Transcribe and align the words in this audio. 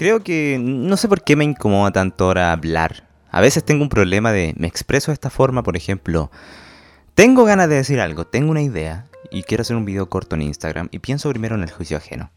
creo 0.00 0.24
que 0.24 0.56
no 0.58 0.96
sé 0.96 1.08
por 1.08 1.22
qué 1.22 1.36
me 1.36 1.44
incomoda 1.44 1.90
tanto 1.90 2.24
ahora 2.24 2.52
hablar. 2.52 3.06
A 3.30 3.42
veces 3.42 3.62
tengo 3.62 3.82
un 3.82 3.90
problema 3.90 4.32
de 4.32 4.54
me 4.56 4.66
expreso 4.66 5.10
de 5.10 5.12
esta 5.12 5.28
forma, 5.28 5.62
por 5.62 5.76
ejemplo, 5.76 6.30
tengo 7.14 7.44
ganas 7.44 7.68
de 7.68 7.74
decir 7.74 8.00
algo, 8.00 8.26
tengo 8.26 8.50
una 8.50 8.62
idea 8.62 9.08
y 9.30 9.42
quiero 9.42 9.60
hacer 9.60 9.76
un 9.76 9.84
video 9.84 10.08
corto 10.08 10.36
en 10.36 10.42
Instagram 10.42 10.88
y 10.90 11.00
pienso 11.00 11.28
primero 11.28 11.54
en 11.54 11.64
el 11.64 11.70
juicio 11.70 11.98
ajeno. 11.98 12.30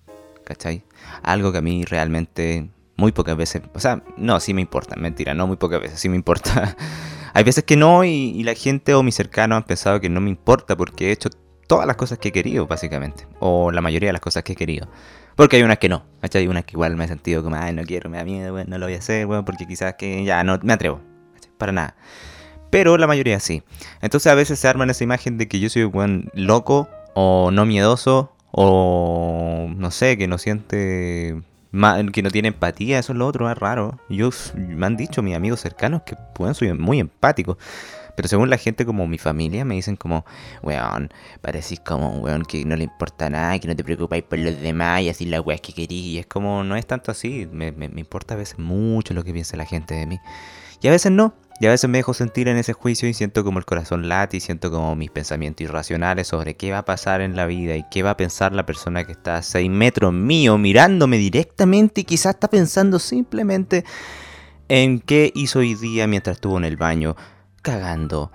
¿Cachai? 0.43 0.83
Algo 1.21 1.53
que 1.53 1.59
a 1.59 1.61
mí 1.61 1.85
realmente 1.85 2.67
muy 2.97 3.13
pocas 3.13 3.37
veces, 3.37 3.61
o 3.73 3.79
sea, 3.79 4.03
no, 4.17 4.41
sí 4.41 4.53
me 4.53 4.59
importa, 4.59 4.97
mentira, 4.97 5.33
no 5.33 5.47
muy 5.47 5.55
pocas 5.55 5.79
veces, 5.79 6.01
sí 6.01 6.09
me 6.09 6.17
importa. 6.17 6.75
Hay 7.33 7.45
veces 7.45 7.63
que 7.63 7.77
no 7.77 8.03
y, 8.03 8.09
y 8.09 8.43
la 8.43 8.55
gente 8.55 8.93
o 8.93 9.03
mis 9.03 9.15
cercanos 9.15 9.55
han 9.55 9.63
pensado 9.63 10.01
que 10.01 10.09
no 10.09 10.19
me 10.19 10.29
importa 10.29 10.75
porque 10.75 11.07
he 11.07 11.11
hecho 11.13 11.29
todas 11.73 11.87
las 11.87 11.95
cosas 11.95 12.19
que 12.19 12.29
he 12.29 12.31
querido, 12.31 12.67
básicamente. 12.67 13.25
O 13.39 13.71
la 13.71 13.81
mayoría 13.81 14.09
de 14.09 14.13
las 14.13 14.21
cosas 14.21 14.43
que 14.43 14.53
he 14.53 14.55
querido. 14.55 14.87
Porque 15.35 15.55
hay 15.55 15.63
unas 15.63 15.79
que 15.79 15.89
no, 15.89 16.03
¿cachai? 16.21 16.43
Hay 16.43 16.47
unas 16.47 16.65
que 16.65 16.73
igual 16.73 16.95
me 16.95 17.05
he 17.05 17.07
sentido 17.07 17.41
como, 17.41 17.55
ay, 17.55 17.73
no 17.73 17.81
quiero, 17.83 18.11
me 18.11 18.17
da 18.17 18.23
miedo, 18.23 18.63
no 18.63 18.77
lo 18.77 18.85
voy 18.85 18.93
a 18.93 18.99
hacer, 18.99 19.27
porque 19.43 19.65
quizás 19.65 19.95
que 19.95 20.23
ya 20.23 20.43
no 20.43 20.59
me 20.61 20.73
atrevo. 20.73 21.01
Para 21.57 21.71
nada. 21.71 21.95
Pero 22.69 22.95
la 22.99 23.07
mayoría 23.07 23.39
sí. 23.39 23.63
Entonces 24.03 24.31
a 24.31 24.35
veces 24.35 24.59
se 24.59 24.67
arman 24.67 24.91
esa 24.91 25.03
imagen 25.03 25.39
de 25.39 25.47
que 25.47 25.59
yo 25.59 25.67
soy 25.67 25.81
un 25.85 26.29
loco 26.35 26.89
o 27.15 27.49
no 27.51 27.65
miedoso 27.65 28.35
o 28.51 29.67
no 29.75 29.89
sé, 29.89 30.15
que 30.15 30.27
no 30.27 30.37
siente 30.37 31.41
que 32.13 32.21
no 32.21 32.29
tiene 32.29 32.49
empatía, 32.49 32.99
eso 32.99 33.13
es 33.13 33.17
lo 33.17 33.25
otro, 33.25 33.49
es 33.49 33.57
raro. 33.57 33.97
Yo 34.09 34.29
me 34.55 34.85
han 34.85 34.95
dicho 34.95 35.23
mis 35.23 35.35
amigos 35.35 35.59
cercanos 35.61 36.03
que 36.03 36.15
pueden 36.35 36.53
soy 36.53 36.71
muy 36.73 36.99
empático. 36.99 37.57
Pero 38.15 38.27
según 38.27 38.49
la 38.49 38.57
gente 38.57 38.85
como 38.85 39.07
mi 39.07 39.17
familia 39.17 39.65
me 39.65 39.75
dicen 39.75 39.95
como, 39.95 40.25
weón, 40.61 41.11
parecís 41.41 41.79
como 41.79 42.11
un 42.11 42.23
weón 42.23 42.43
que 42.43 42.63
no 42.65 42.75
le 42.75 42.83
importa 42.83 43.29
nada, 43.29 43.57
que 43.59 43.67
no 43.67 43.75
te 43.75 43.83
preocupáis 43.83 44.23
por 44.23 44.39
los 44.39 44.59
demás 44.61 45.01
y 45.01 45.09
así 45.09 45.25
la 45.25 45.41
weas 45.41 45.61
que 45.61 45.73
querís. 45.73 46.05
Y 46.05 46.19
es 46.19 46.25
como, 46.25 46.63
no 46.63 46.75
es 46.75 46.85
tanto 46.85 47.11
así, 47.11 47.47
me, 47.51 47.71
me, 47.71 47.85
importa 47.85 48.35
a 48.35 48.37
veces 48.37 48.59
mucho 48.59 49.13
lo 49.13 49.23
que 49.23 49.33
piensa 49.33 49.57
la 49.57 49.65
gente 49.65 49.95
de 49.95 50.05
mí. 50.05 50.19
Y 50.81 50.87
a 50.87 50.91
veces 50.91 51.11
no, 51.11 51.33
y 51.59 51.65
a 51.65 51.69
veces 51.69 51.89
me 51.89 51.99
dejo 51.99 52.13
sentir 52.13 52.47
en 52.47 52.57
ese 52.57 52.73
juicio 52.73 53.07
y 53.07 53.13
siento 53.13 53.43
como 53.43 53.57
el 53.59 53.65
corazón 53.65 54.09
late 54.09 54.37
y 54.37 54.39
siento 54.41 54.69
como 54.69 54.95
mis 54.95 55.11
pensamientos 55.11 55.61
irracionales 55.61 56.27
sobre 56.27 56.55
qué 56.55 56.71
va 56.71 56.79
a 56.79 56.85
pasar 56.85 57.21
en 57.21 57.35
la 57.35 57.45
vida 57.45 57.75
y 57.75 57.85
qué 57.89 58.03
va 58.03 58.11
a 58.11 58.17
pensar 58.17 58.53
la 58.53 58.65
persona 58.65 59.05
que 59.05 59.13
está 59.13 59.37
a 59.37 59.41
6 59.43 59.69
metros 59.69 60.11
mío 60.11 60.57
mirándome 60.57 61.17
directamente 61.17 62.01
y 62.01 62.03
quizás 62.03 62.35
está 62.35 62.49
pensando 62.49 62.99
simplemente 62.99 63.85
en 64.67 64.99
qué 64.99 65.31
hizo 65.35 65.59
hoy 65.59 65.75
día 65.75 66.07
mientras 66.07 66.37
estuvo 66.37 66.57
en 66.57 66.65
el 66.65 66.75
baño 66.75 67.15
cagando 67.63 68.31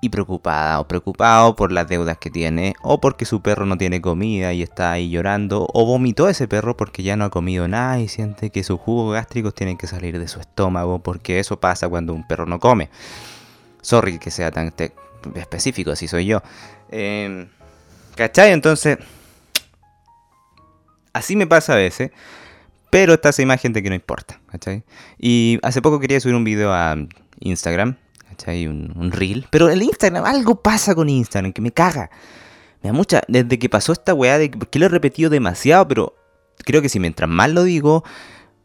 y 0.00 0.10
preocupada 0.10 0.78
o 0.80 0.86
preocupado 0.86 1.56
por 1.56 1.72
las 1.72 1.88
deudas 1.88 2.18
que 2.18 2.30
tiene 2.30 2.74
o 2.82 3.00
porque 3.00 3.24
su 3.24 3.40
perro 3.40 3.66
no 3.66 3.78
tiene 3.78 4.00
comida 4.00 4.52
y 4.52 4.62
está 4.62 4.92
ahí 4.92 5.10
llorando 5.10 5.66
o 5.72 5.86
vomitó 5.86 6.28
ese 6.28 6.46
perro 6.46 6.76
porque 6.76 7.02
ya 7.02 7.16
no 7.16 7.24
ha 7.24 7.30
comido 7.30 7.66
nada 7.66 7.98
y 7.98 8.08
siente 8.08 8.50
que 8.50 8.62
sus 8.62 8.78
jugos 8.78 9.14
gástricos 9.14 9.54
tienen 9.54 9.76
que 9.76 9.86
salir 9.86 10.18
de 10.18 10.28
su 10.28 10.40
estómago 10.40 11.00
porque 11.00 11.38
eso 11.38 11.58
pasa 11.58 11.88
cuando 11.88 12.12
un 12.12 12.26
perro 12.26 12.46
no 12.46 12.60
come. 12.60 12.90
Sorry 13.80 14.18
que 14.18 14.30
sea 14.30 14.50
tan 14.50 14.72
específico, 15.34 15.90
así 15.90 16.06
soy 16.06 16.26
yo. 16.26 16.42
Eh, 16.90 17.48
¿Cachai? 18.14 18.52
Entonces, 18.52 18.98
así 21.12 21.36
me 21.36 21.46
pasa 21.46 21.72
a 21.72 21.76
veces. 21.76 22.10
Pero 22.90 23.14
está 23.14 23.28
esa 23.28 23.42
imagen 23.42 23.74
de 23.74 23.82
que 23.82 23.90
no 23.90 23.94
importa, 23.94 24.40
¿cachai? 24.50 24.82
Y 25.18 25.58
hace 25.62 25.82
poco 25.82 26.00
quería 26.00 26.20
subir 26.20 26.34
un 26.34 26.44
video 26.44 26.72
a 26.72 26.96
Instagram 27.40 27.96
¿cachai? 28.38 28.66
Un, 28.66 28.92
un 28.96 29.12
reel. 29.12 29.46
Pero 29.50 29.68
el 29.68 29.82
Instagram, 29.82 30.24
algo 30.24 30.62
pasa 30.62 30.94
con 30.94 31.08
Instagram 31.08 31.52
que 31.52 31.60
me 31.60 31.72
caga. 31.72 32.10
Me 32.82 32.90
da 32.90 32.92
mucha. 32.92 33.22
Desde 33.28 33.58
que 33.58 33.68
pasó 33.68 33.92
esta 33.92 34.14
weá 34.14 34.38
de 34.38 34.50
que 34.50 34.78
lo 34.78 34.86
he 34.86 34.88
repetido 34.88 35.30
demasiado, 35.30 35.86
pero 35.88 36.14
creo 36.64 36.80
que 36.80 36.88
si 36.88 37.00
mientras 37.00 37.28
más 37.28 37.50
lo 37.50 37.64
digo 37.64 38.04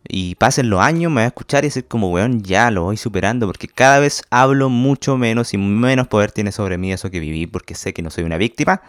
y 0.07 0.35
pasen 0.35 0.69
los 0.69 0.81
años, 0.81 1.11
me 1.11 1.21
voy 1.21 1.23
a 1.23 1.27
escuchar 1.27 1.63
y 1.63 1.67
decir 1.67 1.88
como 1.88 2.11
weón, 2.11 2.43
ya 2.43 2.69
lo 2.71 2.83
voy 2.83 2.97
superando. 2.97 3.47
Porque 3.47 3.67
cada 3.67 3.99
vez 3.99 4.23
hablo 4.30 4.69
mucho 4.69 5.17
menos 5.17 5.53
y 5.53 5.58
menos 5.58 6.08
poder 6.08 6.31
tiene 6.31 6.52
sobre 6.52 6.77
mí 6.77 6.93
eso 6.93 7.09
que 7.09 7.19
viví, 7.19 7.48
porque 7.48 7.75
sé 7.75 7.93
que 7.93 8.02
no 8.02 8.09
soy 8.09 8.23
una 8.23 8.37
víctima. 8.37 8.81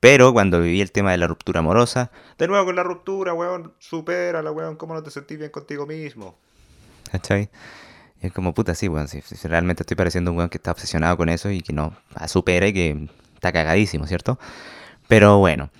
Pero 0.00 0.32
cuando 0.32 0.62
viví 0.62 0.80
el 0.80 0.92
tema 0.92 1.10
de 1.10 1.18
la 1.18 1.26
ruptura 1.26 1.60
amorosa, 1.60 2.10
de 2.38 2.48
nuevo 2.48 2.64
con 2.64 2.74
la 2.74 2.82
ruptura, 2.82 3.34
weón, 3.34 3.74
supera 3.78 4.40
la 4.40 4.50
weón, 4.50 4.76
¿cómo 4.76 4.94
no 4.94 5.02
te 5.02 5.10
sentís 5.10 5.38
bien 5.38 5.50
contigo 5.50 5.86
mismo? 5.86 6.38
¿Cachai? 7.12 7.50
Y 8.22 8.26
es 8.26 8.32
como, 8.32 8.52
puta, 8.54 8.74
sí, 8.74 8.88
weón, 8.88 9.08
si, 9.08 9.20
realmente 9.44 9.82
estoy 9.82 9.96
pareciendo 9.96 10.30
un 10.30 10.38
weón 10.38 10.50
que 10.50 10.58
está 10.58 10.72
obsesionado 10.72 11.16
con 11.16 11.28
eso 11.28 11.50
y 11.50 11.60
que 11.62 11.72
no 11.72 11.94
supera 12.26 12.68
y 12.68 12.72
que 12.72 13.08
está 13.34 13.52
cagadísimo, 13.52 14.06
¿cierto? 14.06 14.38
Pero 15.08 15.38
bueno, 15.38 15.70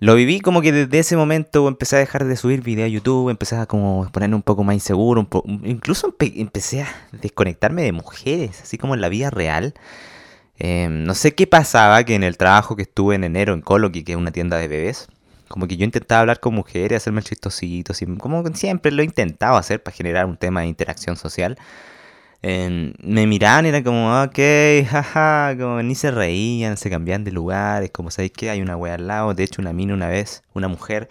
lo 0.00 0.14
viví 0.14 0.40
como 0.40 0.62
que 0.62 0.72
desde 0.72 0.98
ese 0.98 1.16
momento 1.16 1.68
empecé 1.68 1.96
a 1.96 1.98
dejar 1.98 2.24
de 2.24 2.36
subir 2.36 2.62
videos 2.62 2.86
a 2.86 2.88
YouTube, 2.88 3.30
empecé 3.30 3.56
a 3.56 3.66
como 3.66 4.08
ponerme 4.10 4.34
un 4.34 4.42
poco 4.42 4.64
más 4.64 4.74
inseguro, 4.74 5.28
incluso 5.62 6.16
empecé 6.18 6.82
a 6.82 6.88
desconectarme 7.12 7.82
de 7.82 7.92
mujeres, 7.92 8.62
así 8.62 8.78
como 8.78 8.94
en 8.94 9.02
la 9.02 9.08
vida 9.08 9.30
real. 9.30 9.74
Em, 10.58 11.04
no 11.04 11.14
sé 11.14 11.34
qué 11.34 11.46
pasaba 11.46 12.02
que 12.04 12.14
en 12.14 12.22
el 12.22 12.36
trabajo 12.36 12.76
que 12.76 12.82
estuve 12.82 13.14
en 13.14 13.24
enero 13.24 13.54
en 13.54 13.60
Coloqui, 13.60 14.02
que 14.02 14.12
es 14.12 14.18
una 14.18 14.32
tienda 14.32 14.58
de 14.58 14.68
bebés, 14.68 15.08
como 15.50 15.66
que 15.66 15.76
yo 15.76 15.84
intentaba 15.84 16.20
hablar 16.20 16.38
con 16.38 16.54
mujeres, 16.54 16.98
hacerme 16.98 17.20
el 17.20 17.24
chistosito, 17.26 17.92
como 18.18 18.44
siempre 18.54 18.92
lo 18.92 19.02
he 19.02 19.04
intentado 19.04 19.56
hacer 19.56 19.82
para 19.82 19.96
generar 19.96 20.26
un 20.26 20.36
tema 20.36 20.60
de 20.60 20.68
interacción 20.68 21.16
social. 21.16 21.58
me 22.42 23.26
miraban 23.26 23.66
y 23.66 23.70
era 23.70 23.82
como, 23.82 24.22
ok, 24.22 24.38
jaja, 24.88 25.56
como 25.58 25.82
ni 25.82 25.94
se 25.96 26.12
reían, 26.12 26.76
se 26.76 26.88
cambiaban 26.88 27.24
de 27.24 27.32
lugares, 27.32 27.90
como 27.90 28.12
sabéis 28.12 28.32
que 28.32 28.48
hay 28.50 28.62
una 28.62 28.76
wea 28.76 28.94
al 28.94 29.08
lado. 29.08 29.34
De 29.34 29.42
hecho, 29.42 29.60
una 29.60 29.72
mina 29.72 29.92
una 29.94 30.08
vez, 30.08 30.44
una 30.54 30.68
mujer 30.68 31.08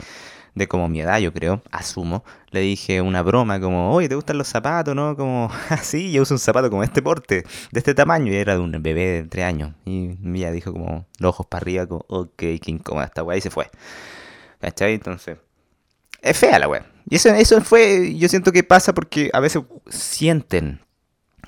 de 0.55 0.67
como 0.67 0.87
mi 0.89 1.01
edad, 1.01 1.19
yo 1.19 1.33
creo, 1.33 1.61
asumo, 1.71 2.23
le 2.51 2.61
dije 2.61 3.01
una 3.01 3.21
broma 3.21 3.59
como, 3.59 3.93
oye, 3.93 4.09
¿te 4.09 4.15
gustan 4.15 4.37
los 4.37 4.47
zapatos, 4.47 4.95
no? 4.95 5.15
Como, 5.17 5.51
así, 5.69 6.11
yo 6.11 6.21
uso 6.21 6.33
un 6.35 6.39
zapato 6.39 6.69
como 6.69 6.83
este 6.83 7.01
porte, 7.01 7.43
de 7.71 7.79
este 7.79 7.93
tamaño, 7.93 8.31
y 8.31 8.35
era 8.37 8.53
de 8.53 8.59
un 8.59 8.71
bebé 8.81 9.05
de 9.05 9.23
3 9.23 9.45
años. 9.45 9.73
Y 9.85 10.17
ella 10.33 10.51
dijo 10.51 10.71
como, 10.73 11.05
los 11.19 11.29
ojos 11.29 11.45
para 11.47 11.61
arriba, 11.61 11.87
como, 11.87 12.05
ok, 12.07 12.31
qué 12.37 12.61
incómoda 12.67 13.05
esta 13.05 13.23
wea, 13.23 13.37
y 13.37 13.41
se 13.41 13.49
fue. 13.49 13.69
¿Cachai? 14.59 14.93
Entonces, 14.93 15.37
es 16.21 16.37
fea 16.37 16.59
la 16.59 16.67
web. 16.67 16.83
Y 17.09 17.15
eso, 17.15 17.29
eso 17.29 17.61
fue, 17.61 18.15
yo 18.15 18.27
siento 18.27 18.51
que 18.51 18.63
pasa 18.63 18.93
porque 18.93 19.29
a 19.33 19.39
veces 19.39 19.63
sienten 19.89 20.79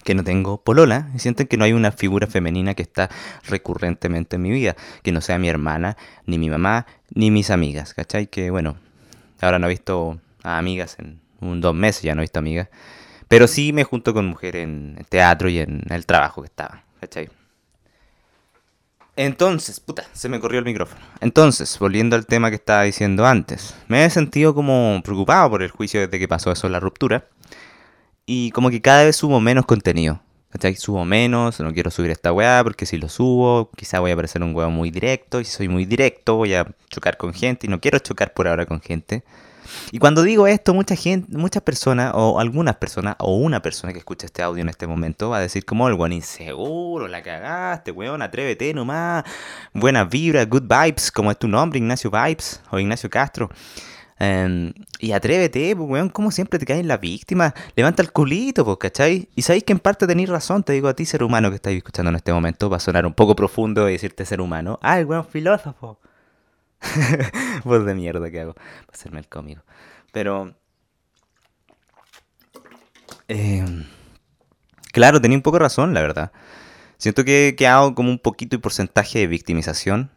que 0.03 0.15
no 0.15 0.23
tengo 0.23 0.63
polola 0.63 1.11
sienten 1.17 1.47
que 1.47 1.57
no 1.57 1.65
hay 1.65 1.73
una 1.73 1.91
figura 1.91 2.25
femenina 2.25 2.73
que 2.73 2.81
está 2.81 3.09
recurrentemente 3.47 4.37
en 4.37 4.41
mi 4.41 4.49
vida, 4.49 4.75
que 5.03 5.11
no 5.11 5.21
sea 5.21 5.37
mi 5.37 5.47
hermana, 5.47 5.97
ni 6.25 6.37
mi 6.39 6.49
mamá, 6.49 6.87
ni 7.13 7.29
mis 7.29 7.51
amigas, 7.51 7.93
¿cachai? 7.93 8.27
Que 8.27 8.49
bueno, 8.49 8.77
ahora 9.41 9.59
no 9.59 9.67
he 9.67 9.71
visto 9.71 10.19
a 10.43 10.57
amigas 10.57 10.97
en 10.99 11.21
un 11.39 11.61
dos 11.61 11.75
meses, 11.75 12.01
ya 12.03 12.15
no 12.15 12.21
he 12.21 12.23
visto 12.23 12.39
amigas, 12.39 12.69
pero 13.27 13.47
sí 13.47 13.73
me 13.73 13.83
junto 13.83 14.13
con 14.13 14.25
mujeres 14.25 14.63
en 14.63 15.05
teatro 15.09 15.49
y 15.49 15.59
en 15.59 15.83
el 15.89 16.05
trabajo 16.05 16.41
que 16.41 16.47
estaba, 16.47 16.83
¿cachai? 16.99 17.29
Entonces, 19.15 19.79
puta, 19.79 20.03
se 20.13 20.29
me 20.29 20.39
corrió 20.39 20.59
el 20.59 20.65
micrófono. 20.65 21.01
Entonces, 21.19 21.77
volviendo 21.79 22.15
al 22.15 22.25
tema 22.25 22.49
que 22.49 22.55
estaba 22.55 22.83
diciendo 22.83 23.25
antes, 23.25 23.75
me 23.87 24.05
he 24.05 24.09
sentido 24.09 24.55
como 24.55 25.01
preocupado 25.03 25.49
por 25.49 25.63
el 25.63 25.69
juicio 25.69 25.99
desde 25.99 26.17
que 26.17 26.27
pasó 26.27 26.51
eso, 26.51 26.69
la 26.69 26.79
ruptura. 26.79 27.25
Y 28.25 28.51
como 28.51 28.69
que 28.69 28.81
cada 28.81 29.03
vez 29.03 29.17
subo 29.17 29.39
menos 29.39 29.65
contenido. 29.65 30.21
¿Cachai? 30.49 30.75
Subo 30.75 31.05
menos, 31.05 31.59
no 31.61 31.73
quiero 31.73 31.91
subir 31.91 32.11
esta 32.11 32.33
weá 32.33 32.61
porque 32.63 32.85
si 32.85 32.97
lo 32.97 33.07
subo, 33.07 33.71
quizá 33.75 34.01
voy 34.01 34.11
a 34.11 34.15
parecer 34.17 34.43
un 34.43 34.53
weá 34.53 34.67
muy 34.67 34.91
directo. 34.91 35.39
Y 35.39 35.45
si 35.45 35.51
soy 35.51 35.67
muy 35.67 35.85
directo, 35.85 36.35
voy 36.35 36.53
a 36.53 36.67
chocar 36.89 37.17
con 37.17 37.33
gente. 37.33 37.67
Y 37.67 37.69
no 37.69 37.79
quiero 37.79 37.99
chocar 37.99 38.33
por 38.33 38.47
ahora 38.47 38.65
con 38.65 38.81
gente. 38.81 39.23
Y 39.91 39.99
cuando 39.99 40.23
digo 40.23 40.47
esto, 40.47 40.73
mucha 40.73 40.95
gente, 40.95 41.37
muchas 41.37 41.63
personas, 41.63 42.11
o 42.15 42.39
algunas 42.39 42.75
personas, 42.75 43.15
o 43.19 43.35
una 43.35 43.61
persona 43.61 43.93
que 43.93 43.99
escucha 43.99 44.25
este 44.25 44.41
audio 44.41 44.61
en 44.61 44.69
este 44.69 44.87
momento, 44.87 45.29
va 45.29 45.37
a 45.37 45.41
decir 45.41 45.65
como 45.65 45.87
el 45.87 45.95
weón 45.95 46.13
inseguro, 46.13 47.07
la 47.07 47.21
cagaste, 47.21 47.91
weón, 47.91 48.21
atrévete 48.21 48.73
nomás, 48.73 49.23
buenas 49.73 50.09
vibras, 50.09 50.47
good 50.47 50.63
vibes, 50.63 51.11
como 51.11 51.31
es 51.31 51.37
tu 51.37 51.47
nombre, 51.47 51.79
Ignacio 51.79 52.11
Vibes, 52.11 52.61
o 52.71 52.79
Ignacio 52.79 53.09
Castro. 53.09 53.49
Em, 54.23 54.71
y 54.99 55.13
atrévete, 55.13 55.75
pues, 55.75 55.89
weón, 55.89 56.09
como 56.09 56.29
siempre 56.29 56.59
te 56.59 56.65
caes 56.67 56.81
en 56.81 56.87
la 56.87 56.97
víctima. 56.97 57.55
Levanta 57.75 58.03
el 58.03 58.11
culito, 58.11 58.63
pues, 58.63 58.77
¿cachai? 58.77 59.29
Y 59.35 59.41
sabéis 59.41 59.63
que 59.63 59.73
en 59.73 59.79
parte 59.79 60.05
tenéis 60.05 60.29
razón, 60.29 60.63
te 60.63 60.73
digo 60.73 60.87
a 60.87 60.93
ti, 60.93 61.05
ser 61.05 61.23
humano 61.23 61.49
que 61.49 61.55
estáis 61.55 61.77
escuchando 61.77 62.09
en 62.09 62.17
este 62.17 62.31
momento, 62.31 62.69
va 62.69 62.77
a 62.77 62.79
sonar 62.79 63.07
un 63.07 63.13
poco 63.13 63.35
profundo 63.35 63.85
decirte 63.85 64.23
ser 64.25 64.39
humano. 64.39 64.79
El 64.83 65.05
weón 65.05 65.25
filósofo. 65.25 65.99
Voz 67.63 67.85
de 67.85 67.93
mierda 67.95 68.29
que 68.31 68.41
hago. 68.41 68.53
Para 68.53 68.91
hacerme 68.93 69.19
el 69.19 69.27
cómico. 69.27 69.61
Pero. 70.11 70.53
Eh, 73.27 73.65
claro, 74.91 75.21
tenía 75.21 75.37
un 75.37 75.43
poco 75.43 75.59
razón, 75.59 75.93
la 75.93 76.01
verdad. 76.01 76.31
Siento 76.97 77.23
que, 77.23 77.55
que 77.57 77.67
hago 77.67 77.95
como 77.95 78.09
un 78.09 78.19
poquito 78.19 78.55
de 78.55 78.61
porcentaje 78.61 79.19
de 79.19 79.27
victimización 79.27 80.11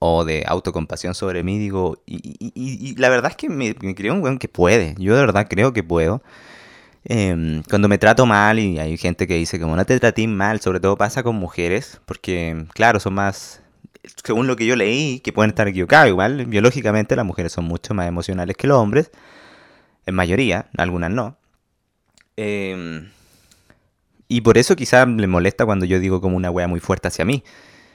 o 0.00 0.24
de 0.24 0.44
autocompasión 0.46 1.14
sobre 1.14 1.44
mí. 1.44 1.58
Digo, 1.58 2.02
y, 2.06 2.94
la 2.96 3.08
verdad 3.08 3.30
es 3.30 3.36
que 3.36 3.48
me, 3.48 3.74
creo 3.74 4.14
un 4.14 4.22
weón 4.22 4.38
que 4.38 4.48
puede. 4.48 4.96
Yo 4.98 5.14
de 5.14 5.20
verdad 5.20 5.46
creo 5.48 5.72
que 5.72 5.84
puedo. 5.84 6.22
Em, 7.04 7.62
cuando 7.64 7.88
me 7.88 7.98
trato 7.98 8.26
mal 8.26 8.58
y 8.58 8.78
hay 8.78 8.98
gente 8.98 9.26
que 9.26 9.34
dice 9.36 9.58
como 9.58 9.74
no 9.76 9.86
te 9.86 9.98
traté 9.98 10.26
mal, 10.26 10.60
sobre 10.60 10.80
todo 10.80 10.98
pasa 10.98 11.22
con 11.22 11.36
mujeres, 11.36 12.00
porque 12.04 12.66
claro, 12.74 13.00
son 13.00 13.14
más 13.14 13.62
según 14.04 14.46
lo 14.46 14.56
que 14.56 14.66
yo 14.66 14.76
leí, 14.76 15.20
que 15.20 15.32
pueden 15.32 15.50
estar 15.50 15.68
equivocados 15.68 16.08
igual, 16.08 16.46
biológicamente 16.46 17.16
las 17.16 17.24
mujeres 17.24 17.52
son 17.52 17.64
mucho 17.64 17.94
más 17.94 18.08
emocionales 18.08 18.56
que 18.56 18.66
los 18.66 18.78
hombres. 18.78 19.10
En 20.06 20.14
mayoría, 20.14 20.66
algunas 20.76 21.10
no. 21.10 21.36
Em, 22.36 23.10
y 24.28 24.40
por 24.40 24.58
eso 24.58 24.76
quizá 24.76 25.04
le 25.06 25.26
molesta 25.26 25.66
cuando 25.66 25.84
yo 25.84 26.00
digo 26.00 26.20
como 26.20 26.36
una 26.36 26.50
wea 26.50 26.68
muy 26.68 26.80
fuerte 26.80 27.08
hacia 27.08 27.24
mí. 27.24 27.44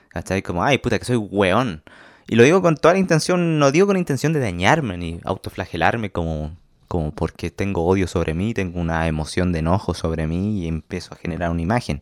¿Cachai? 0.10 0.42
Como, 0.42 0.64
ay, 0.64 0.78
puta, 0.78 1.00
que 1.00 1.06
soy 1.06 1.18
weón. 1.18 1.84
Y 2.28 2.36
lo 2.36 2.44
digo 2.44 2.62
con 2.62 2.78
toda 2.78 2.94
la 2.94 3.00
intención, 3.00 3.60
no 3.60 3.72
digo 3.72 3.88
con 3.88 3.98
intención 3.98 4.34
de 4.34 4.40
dañarme 4.40 4.98
ni 4.98 5.20
autoflagelarme 5.24 6.12
como, 6.12 6.56
como 6.88 7.12
porque 7.14 7.52
tengo 7.52 7.86
odio 7.86 8.08
sobre 8.08 8.34
mí, 8.34 8.54
tengo 8.54 8.80
una 8.80 9.08
emoción 9.08 9.52
de 9.52 9.60
enojo 9.60 9.94
sobre 9.94 10.26
mí 10.26 10.64
y 10.64 10.68
empiezo 10.68 11.14
a 11.14 11.18
generar 11.18 11.52
una 11.52 11.62
imagen. 11.62 12.02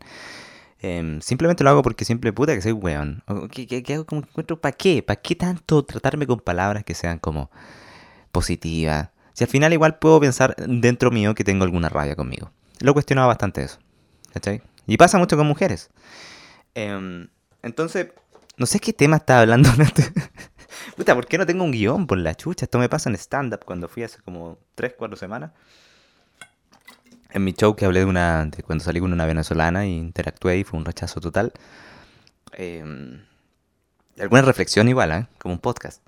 Em, 0.83 1.21
simplemente 1.21 1.63
lo 1.63 1.69
hago 1.69 1.81
porque 1.81 2.03
siempre 2.03 2.33
puta 2.33 2.53
que 2.53 2.61
soy 2.61 2.73
weón. 2.73 3.23
¿Qué, 3.49 3.65
qué, 3.65 3.93
hago 3.93 4.05
como 4.05 4.21
encuentro? 4.21 4.59
¿Para 4.59 4.73
qué? 4.73 5.01
¿Para 5.01 5.21
qué 5.21 5.33
tanto 5.33 5.85
tratarme 5.85 6.27
con 6.27 6.41
palabras 6.41 6.83
que 6.83 6.93
sean 6.93 7.19
como 7.19 7.49
positivas? 8.33 9.09
Si 9.31 9.45
al 9.45 9.49
final 9.49 9.71
igual 9.71 9.97
puedo 9.97 10.19
pensar 10.19 10.57
dentro 10.57 11.09
mío 11.09 11.35
que 11.35 11.45
tengo 11.45 11.63
alguna 11.63 11.87
rabia 11.87 12.17
conmigo. 12.17 12.51
Lo 12.81 12.91
he 12.91 12.93
cuestionado 12.93 13.29
bastante 13.29 13.63
eso. 13.63 13.79
¿Cachai? 14.33 14.61
Y 14.85 14.97
pasa 14.97 15.17
mucho 15.17 15.37
con 15.37 15.47
mujeres. 15.47 15.89
Em, 16.75 17.29
entonces, 17.61 18.07
no 18.57 18.65
sé 18.65 18.81
qué 18.81 18.91
tema 18.91 19.15
estaba 19.15 19.39
hablando. 19.39 19.69
Puta, 20.97 21.15
¿por 21.15 21.27
qué 21.27 21.37
no 21.37 21.45
tengo 21.45 21.63
un 21.63 21.71
guion 21.71 22.07
por 22.07 22.17
la 22.17 22.35
chucha? 22.35 22.65
Esto 22.65 22.77
me 22.77 22.89
pasa 22.89 23.09
en 23.09 23.15
stand-up 23.15 23.63
cuando 23.63 23.87
fui 23.87 24.03
hace 24.03 24.21
como 24.21 24.59
3, 24.75 24.95
4 24.97 25.15
semanas 25.15 25.51
en 27.33 27.43
mi 27.43 27.53
show 27.53 27.75
que 27.75 27.85
hablé 27.85 28.01
de 28.01 28.05
una 28.05 28.45
de 28.45 28.61
cuando 28.61 28.83
salí 28.83 28.99
con 28.99 29.11
una 29.11 29.25
venezolana 29.25 29.85
e 29.85 29.89
interactué 29.89 30.59
y 30.59 30.63
fue 30.63 30.79
un 30.79 30.85
rechazo 30.85 31.19
total. 31.19 31.51
Eh, 32.53 33.19
alguna 34.19 34.43
reflexión 34.43 34.87
igual, 34.87 35.11
¿eh? 35.11 35.27
Como 35.39 35.55
un 35.55 35.59
podcast. 35.59 36.01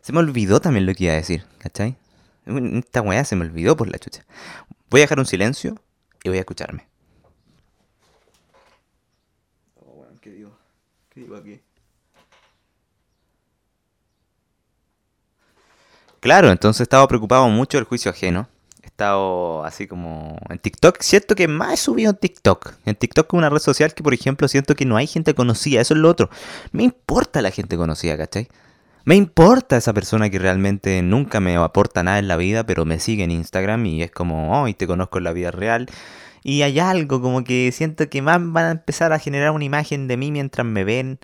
Se 0.00 0.12
me 0.12 0.20
olvidó 0.20 0.60
también 0.60 0.86
lo 0.86 0.94
que 0.94 1.04
iba 1.04 1.12
a 1.12 1.16
decir, 1.16 1.44
¿cachai? 1.58 1.96
Esta 2.46 3.02
weá 3.02 3.24
se 3.26 3.36
me 3.36 3.44
olvidó 3.44 3.76
por 3.76 3.88
la 3.88 3.98
chucha. 3.98 4.24
Voy 4.88 5.02
a 5.02 5.04
dejar 5.04 5.18
un 5.18 5.26
silencio 5.26 5.76
y 6.24 6.30
voy 6.30 6.38
a 6.38 6.40
escucharme. 6.40 6.86
Oh, 9.76 10.06
¿qué 10.22 10.30
digo? 10.30 10.56
¿Qué 11.10 11.20
digo 11.20 11.36
aquí? 11.36 11.60
Claro, 16.20 16.50
entonces 16.50 16.80
estaba 16.80 17.06
preocupado 17.06 17.48
mucho 17.50 17.76
del 17.76 17.84
juicio 17.84 18.10
ajeno 18.10 18.48
así 19.02 19.86
como 19.86 20.38
en 20.48 20.58
TikTok. 20.58 21.00
Siento 21.00 21.34
que 21.34 21.48
más 21.48 21.74
he 21.74 21.76
subido 21.76 22.10
en 22.10 22.16
TikTok. 22.16 22.74
En 22.84 22.94
TikTok 22.94 23.26
es 23.26 23.38
una 23.38 23.50
red 23.50 23.58
social 23.58 23.94
que, 23.94 24.02
por 24.02 24.14
ejemplo, 24.14 24.48
siento 24.48 24.74
que 24.74 24.84
no 24.84 24.96
hay 24.96 25.06
gente 25.06 25.34
conocida. 25.34 25.80
Eso 25.80 25.94
es 25.94 26.00
lo 26.00 26.08
otro. 26.08 26.30
Me 26.72 26.82
importa 26.82 27.42
la 27.42 27.50
gente 27.50 27.76
conocida, 27.76 28.16
¿cachai? 28.16 28.48
Me 29.04 29.16
importa 29.16 29.76
esa 29.76 29.92
persona 29.92 30.30
que 30.30 30.38
realmente 30.38 31.02
nunca 31.02 31.40
me 31.40 31.56
aporta 31.56 32.02
nada 32.02 32.18
en 32.18 32.28
la 32.28 32.36
vida, 32.36 32.64
pero 32.64 32.84
me 32.84 33.00
sigue 33.00 33.24
en 33.24 33.30
Instagram 33.30 33.86
y 33.86 34.02
es 34.02 34.10
como, 34.10 34.62
oh, 34.62 34.72
te 34.74 34.86
conozco 34.86 35.18
en 35.18 35.24
la 35.24 35.32
vida 35.32 35.50
real. 35.50 35.88
Y 36.42 36.62
hay 36.62 36.78
algo 36.78 37.20
como 37.20 37.44
que 37.44 37.70
siento 37.72 38.08
que 38.08 38.22
más 38.22 38.40
van 38.42 38.64
a 38.66 38.70
empezar 38.72 39.12
a 39.12 39.18
generar 39.18 39.52
una 39.52 39.64
imagen 39.64 40.08
de 40.08 40.16
mí 40.16 40.30
mientras 40.30 40.66
me 40.66 40.84
ven. 40.84 41.18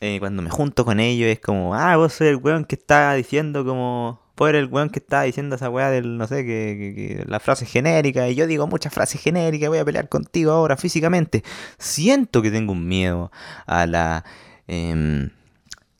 Eh, 0.00 0.18
cuando 0.20 0.42
me 0.42 0.50
junto 0.50 0.84
con 0.84 1.00
ellos 1.00 1.28
es 1.28 1.40
como, 1.40 1.74
ah, 1.74 1.96
vos 1.96 2.12
soy 2.12 2.28
el 2.28 2.36
weón 2.36 2.64
que 2.64 2.74
está 2.74 3.14
diciendo 3.14 3.64
como 3.64 4.23
por 4.34 4.54
el 4.54 4.66
weón 4.66 4.90
que 4.90 4.98
está 4.98 5.22
diciendo 5.22 5.56
esa 5.56 5.70
weá 5.70 5.90
del, 5.90 6.18
no 6.18 6.26
sé, 6.26 6.44
que, 6.44 7.24
la 7.26 7.40
frase 7.40 7.66
genérica, 7.66 8.28
y 8.28 8.34
yo 8.34 8.46
digo 8.46 8.66
muchas 8.66 8.92
frases 8.92 9.20
genéricas, 9.20 9.68
voy 9.68 9.78
a 9.78 9.84
pelear 9.84 10.08
contigo 10.08 10.52
ahora 10.52 10.76
físicamente. 10.76 11.44
Siento 11.78 12.42
que 12.42 12.50
tengo 12.50 12.72
un 12.72 12.86
miedo 12.86 13.30
a 13.66 13.86
la, 13.86 14.24
em, 14.66 15.30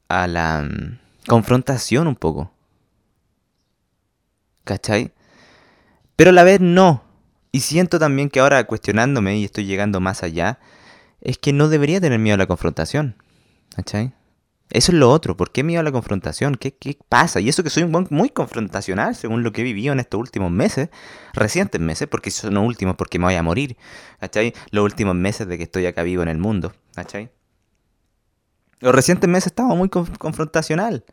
a 0.09 0.27
la 0.27 0.63
mm, 0.63 0.99
confrontación 1.29 2.09
un 2.09 2.17
poco. 2.17 2.51
¿Cachai? 4.65 5.13
Pero 6.17 6.31
a 6.31 6.33
la 6.33 6.45
vez 6.45 6.61
no. 6.61 7.05
Y 7.53 7.61
siento 7.61 7.99
también 7.99 8.31
que 8.31 8.41
ahora 8.41 8.65
cuestionándome 8.65 9.39
y 9.39 9.45
estoy 9.45 9.65
llegando 9.67 10.01
más 10.01 10.23
allá, 10.23 10.59
es 11.21 11.39
que 11.39 11.53
no 11.53 11.69
debería 11.69 12.01
tener 12.01 12.19
miedo 12.19 12.35
a 12.35 12.39
la 12.39 12.47
confrontación. 12.47 13.17
¿Cachai? 13.77 14.13
Eso 14.75 14.91
es 14.91 14.99
lo 14.99 15.09
otro. 15.09 15.37
¿Por 15.37 15.53
qué 15.53 15.61
iba 15.61 15.79
a 15.79 15.85
la 15.85 15.93
confrontación? 15.93 16.57
¿Qué, 16.57 16.75
¿Qué, 16.77 16.99
pasa? 17.09 17.39
Y 17.39 17.49
eso 17.49 17.63
que 17.63 17.71
soy 17.71 17.85
un 17.85 18.09
muy 18.11 18.29
confrontacional, 18.29 19.15
según 19.15 19.45
lo 19.45 19.53
que 19.53 19.61
he 19.61 19.65
vivido 19.65 19.93
en 19.93 20.01
estos 20.01 20.19
últimos 20.19 20.51
meses, 20.51 20.89
recientes 21.33 21.81
meses, 21.81 22.09
porque 22.09 22.33
son 22.33 22.55
los 22.55 22.65
últimos 22.65 22.97
porque 22.97 23.21
me 23.21 23.27
voy 23.27 23.37
a 23.37 23.43
morir. 23.45 23.77
¿Cachai? 24.19 24.53
Los 24.73 24.85
últimos 24.85 25.15
meses 25.15 25.47
de 25.47 25.59
que 25.59 25.63
estoy 25.63 25.87
acá 25.87 26.03
vivo 26.03 26.25
en 26.25 26.29
el 26.29 26.39
mundo. 26.39 26.73
¿Cachai? 26.93 27.31
Los 28.81 28.93
recientes 28.93 29.31
meses 29.31 29.47
estaba 29.47 29.77
muy 29.77 29.89
confrontacional. 29.89 31.05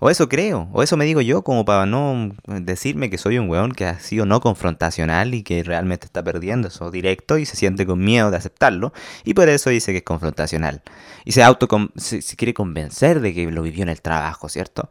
O 0.00 0.10
eso 0.10 0.28
creo, 0.28 0.68
o 0.72 0.84
eso 0.84 0.96
me 0.96 1.04
digo 1.04 1.20
yo, 1.22 1.42
como 1.42 1.64
para 1.64 1.84
no 1.84 2.30
decirme 2.46 3.10
que 3.10 3.18
soy 3.18 3.36
un 3.38 3.50
weón 3.50 3.72
que 3.72 3.84
ha 3.84 3.98
sido 3.98 4.26
no 4.26 4.40
confrontacional 4.40 5.34
y 5.34 5.42
que 5.42 5.64
realmente 5.64 6.06
está 6.06 6.22
perdiendo 6.22 6.68
eso 6.68 6.92
directo 6.92 7.36
y 7.36 7.46
se 7.46 7.56
siente 7.56 7.84
con 7.84 7.98
miedo 7.98 8.30
de 8.30 8.36
aceptarlo, 8.36 8.92
y 9.24 9.34
por 9.34 9.48
eso 9.48 9.70
dice 9.70 9.90
que 9.90 9.98
es 9.98 10.04
confrontacional. 10.04 10.82
Y 11.24 11.32
se 11.32 11.42
auto 11.42 11.66
se, 11.96 12.22
quiere 12.36 12.54
convencer 12.54 13.18
de 13.18 13.34
que 13.34 13.50
lo 13.50 13.62
vivió 13.62 13.82
en 13.82 13.88
el 13.88 14.00
trabajo, 14.00 14.48
¿cierto? 14.48 14.88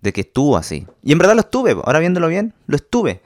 De 0.00 0.12
que 0.12 0.20
estuvo 0.20 0.56
así. 0.56 0.86
Y 1.02 1.10
en 1.10 1.18
verdad 1.18 1.34
lo 1.34 1.40
estuve, 1.40 1.72
ahora 1.72 1.98
viéndolo 1.98 2.28
bien, 2.28 2.54
lo 2.68 2.76
estuve. 2.76 3.22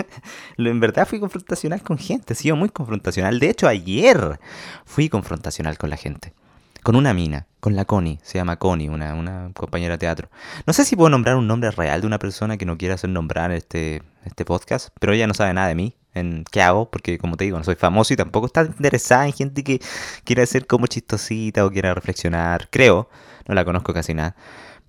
en 0.58 0.80
verdad 0.80 1.08
fui 1.08 1.18
confrontacional 1.18 1.82
con 1.82 1.96
gente, 1.96 2.34
he 2.34 2.36
sido 2.36 2.56
muy 2.56 2.68
confrontacional. 2.68 3.40
De 3.40 3.48
hecho, 3.48 3.68
ayer 3.68 4.38
fui 4.84 5.08
confrontacional 5.08 5.78
con 5.78 5.88
la 5.88 5.96
gente 5.96 6.34
con 6.82 6.96
una 6.96 7.14
mina, 7.14 7.46
con 7.60 7.76
la 7.76 7.84
Connie, 7.84 8.18
se 8.22 8.38
llama 8.38 8.58
Connie, 8.58 8.88
una, 8.88 9.50
compañera 9.54 9.94
de 9.94 9.98
teatro. 9.98 10.28
No 10.66 10.72
sé 10.72 10.84
si 10.84 10.96
puedo 10.96 11.10
nombrar 11.10 11.36
un 11.36 11.46
nombre 11.46 11.70
real 11.70 12.00
de 12.00 12.06
una 12.06 12.18
persona 12.18 12.56
que 12.56 12.66
no 12.66 12.76
quiera 12.76 12.96
hacer 12.96 13.10
nombrar 13.10 13.52
este, 13.52 14.02
este 14.24 14.44
podcast, 14.44 14.88
pero 14.98 15.12
ella 15.12 15.26
no 15.26 15.34
sabe 15.34 15.54
nada 15.54 15.68
de 15.68 15.74
mí, 15.74 15.96
en 16.14 16.44
qué 16.50 16.60
hago, 16.60 16.90
porque 16.90 17.18
como 17.18 17.36
te 17.36 17.44
digo, 17.44 17.58
no 17.58 17.64
soy 17.64 17.76
famoso 17.76 18.12
y 18.12 18.16
tampoco 18.16 18.46
está 18.46 18.62
interesada 18.62 19.26
en 19.26 19.32
gente 19.32 19.62
que 19.62 19.80
quiera 20.24 20.44
ser 20.44 20.66
como 20.66 20.86
chistosita 20.86 21.64
o 21.64 21.70
quiera 21.70 21.94
reflexionar, 21.94 22.68
creo, 22.70 23.08
no 23.46 23.54
la 23.54 23.64
conozco 23.64 23.94
casi 23.94 24.12
nada. 24.14 24.34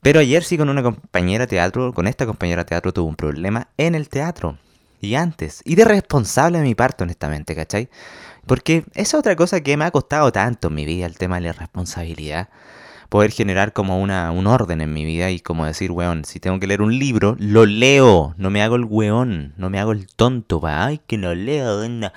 Pero 0.01 0.19
ayer 0.19 0.43
sí 0.43 0.57
con 0.57 0.69
una 0.69 0.83
compañera 0.83 1.45
de 1.45 1.49
teatro, 1.49 1.93
con 1.93 2.07
esta 2.07 2.25
compañera 2.25 2.63
de 2.63 2.69
teatro 2.69 2.91
tuvo 2.91 3.07
un 3.07 3.15
problema 3.15 3.69
en 3.77 3.95
el 3.95 4.09
teatro. 4.09 4.57
Y 4.99 5.15
antes. 5.15 5.61
Y 5.65 5.75
de 5.75 5.83
responsable 5.83 6.59
de 6.59 6.63
mi 6.63 6.75
parte, 6.75 7.03
honestamente, 7.03 7.55
¿cachai? 7.55 7.89
Porque 8.45 8.85
es 8.93 9.13
otra 9.13 9.35
cosa 9.35 9.61
que 9.61 9.77
me 9.77 9.85
ha 9.85 9.91
costado 9.91 10.31
tanto 10.31 10.67
en 10.67 10.75
mi 10.75 10.85
vida, 10.85 11.05
el 11.05 11.17
tema 11.17 11.35
de 11.35 11.47
la 11.47 11.53
responsabilidad. 11.53 12.49
Poder 13.09 13.31
generar 13.31 13.73
como 13.73 14.01
una, 14.01 14.31
un 14.31 14.47
orden 14.47 14.81
en 14.81 14.91
mi 14.91 15.05
vida 15.05 15.29
y 15.29 15.39
como 15.39 15.65
decir, 15.65 15.91
weón, 15.91 16.25
si 16.25 16.39
tengo 16.39 16.59
que 16.59 16.67
leer 16.67 16.81
un 16.81 16.97
libro, 16.97 17.35
lo 17.39 17.65
leo. 17.65 18.33
No 18.37 18.49
me 18.49 18.63
hago 18.63 18.75
el 18.75 18.85
weón, 18.85 19.53
no 19.57 19.69
me 19.69 19.79
hago 19.79 19.91
el 19.91 20.07
tonto, 20.07 20.59
pa, 20.59 20.85
ay, 20.85 20.99
que 21.05 21.17
no 21.17 21.33
leo, 21.35 21.87
no. 21.87 22.11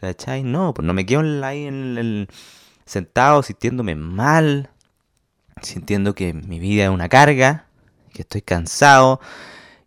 ¿cachai? 0.00 0.42
No, 0.42 0.72
pues 0.74 0.86
no 0.86 0.94
me 0.94 1.04
quedo 1.04 1.44
ahí 1.44 1.66
en 1.66 1.98
el, 1.98 2.28
sentado 2.88 3.42
sintiéndome 3.42 3.94
mal, 3.94 4.70
sintiendo 5.62 6.14
que 6.14 6.32
mi 6.32 6.58
vida 6.58 6.84
es 6.84 6.90
una 6.90 7.08
carga, 7.08 7.66
que 8.12 8.22
estoy 8.22 8.42
cansado, 8.42 9.20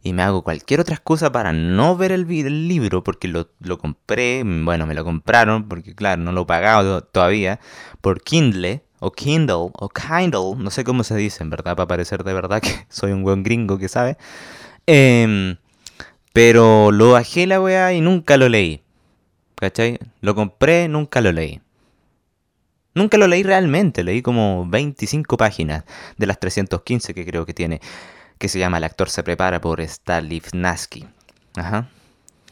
y 0.03 0.13
me 0.13 0.23
hago 0.23 0.43
cualquier 0.43 0.79
otra 0.79 0.95
excusa 0.95 1.31
para 1.31 1.53
no 1.53 1.95
ver 1.95 2.11
el, 2.11 2.27
libro 2.67 3.03
porque 3.03 3.27
lo, 3.27 3.49
lo, 3.59 3.77
compré, 3.77 4.43
bueno, 4.43 4.85
me 4.87 4.95
lo 4.95 5.03
compraron 5.03 5.67
porque 5.67 5.93
claro, 5.93 6.21
no 6.21 6.31
lo 6.31 6.41
he 6.41 6.45
pagado 6.45 7.01
todavía 7.03 7.59
por 8.01 8.21
Kindle 8.21 8.83
o 8.99 9.11
Kindle 9.11 9.71
o 9.73 9.89
Kindle, 9.89 10.55
no 10.57 10.69
sé 10.71 10.83
cómo 10.83 11.03
se 11.03 11.15
dice 11.15 11.43
en 11.43 11.49
verdad, 11.49 11.75
para 11.75 11.87
parecer 11.87 12.23
de 12.23 12.33
verdad 12.33 12.61
que 12.61 12.85
soy 12.89 13.11
un 13.11 13.23
buen 13.23 13.43
gringo 13.43 13.77
que 13.77 13.89
sabe. 13.89 14.17
Em, 14.87 15.57
pero 16.33 16.91
lo 16.91 17.11
bajé 17.11 17.47
la 17.47 17.61
weá 17.61 17.93
y 17.93 18.01
nunca 18.01 18.37
lo 18.37 18.49
leí. 18.49 18.81
¿Cachai? 19.55 19.99
Lo 20.21 20.33
compré, 20.33 20.87
nunca 20.87 21.21
lo 21.21 21.31
leí. 21.31 21.61
Nunca 22.93 23.17
lo 23.17 23.27
leí 23.27 23.43
realmente, 23.43 24.03
leí 24.03 24.21
como 24.21 24.65
25 24.67 25.37
páginas 25.37 25.85
de 26.17 26.27
las 26.27 26.39
315 26.39 27.13
que 27.13 27.25
creo 27.25 27.45
que 27.45 27.53
tiene 27.53 27.79
que 28.41 28.49
se 28.49 28.57
llama 28.57 28.79
El 28.79 28.85
actor 28.85 29.07
se 29.07 29.21
prepara 29.21 29.61
por 29.61 29.79
Stanislavski. 29.79 31.05
Ajá. 31.55 31.87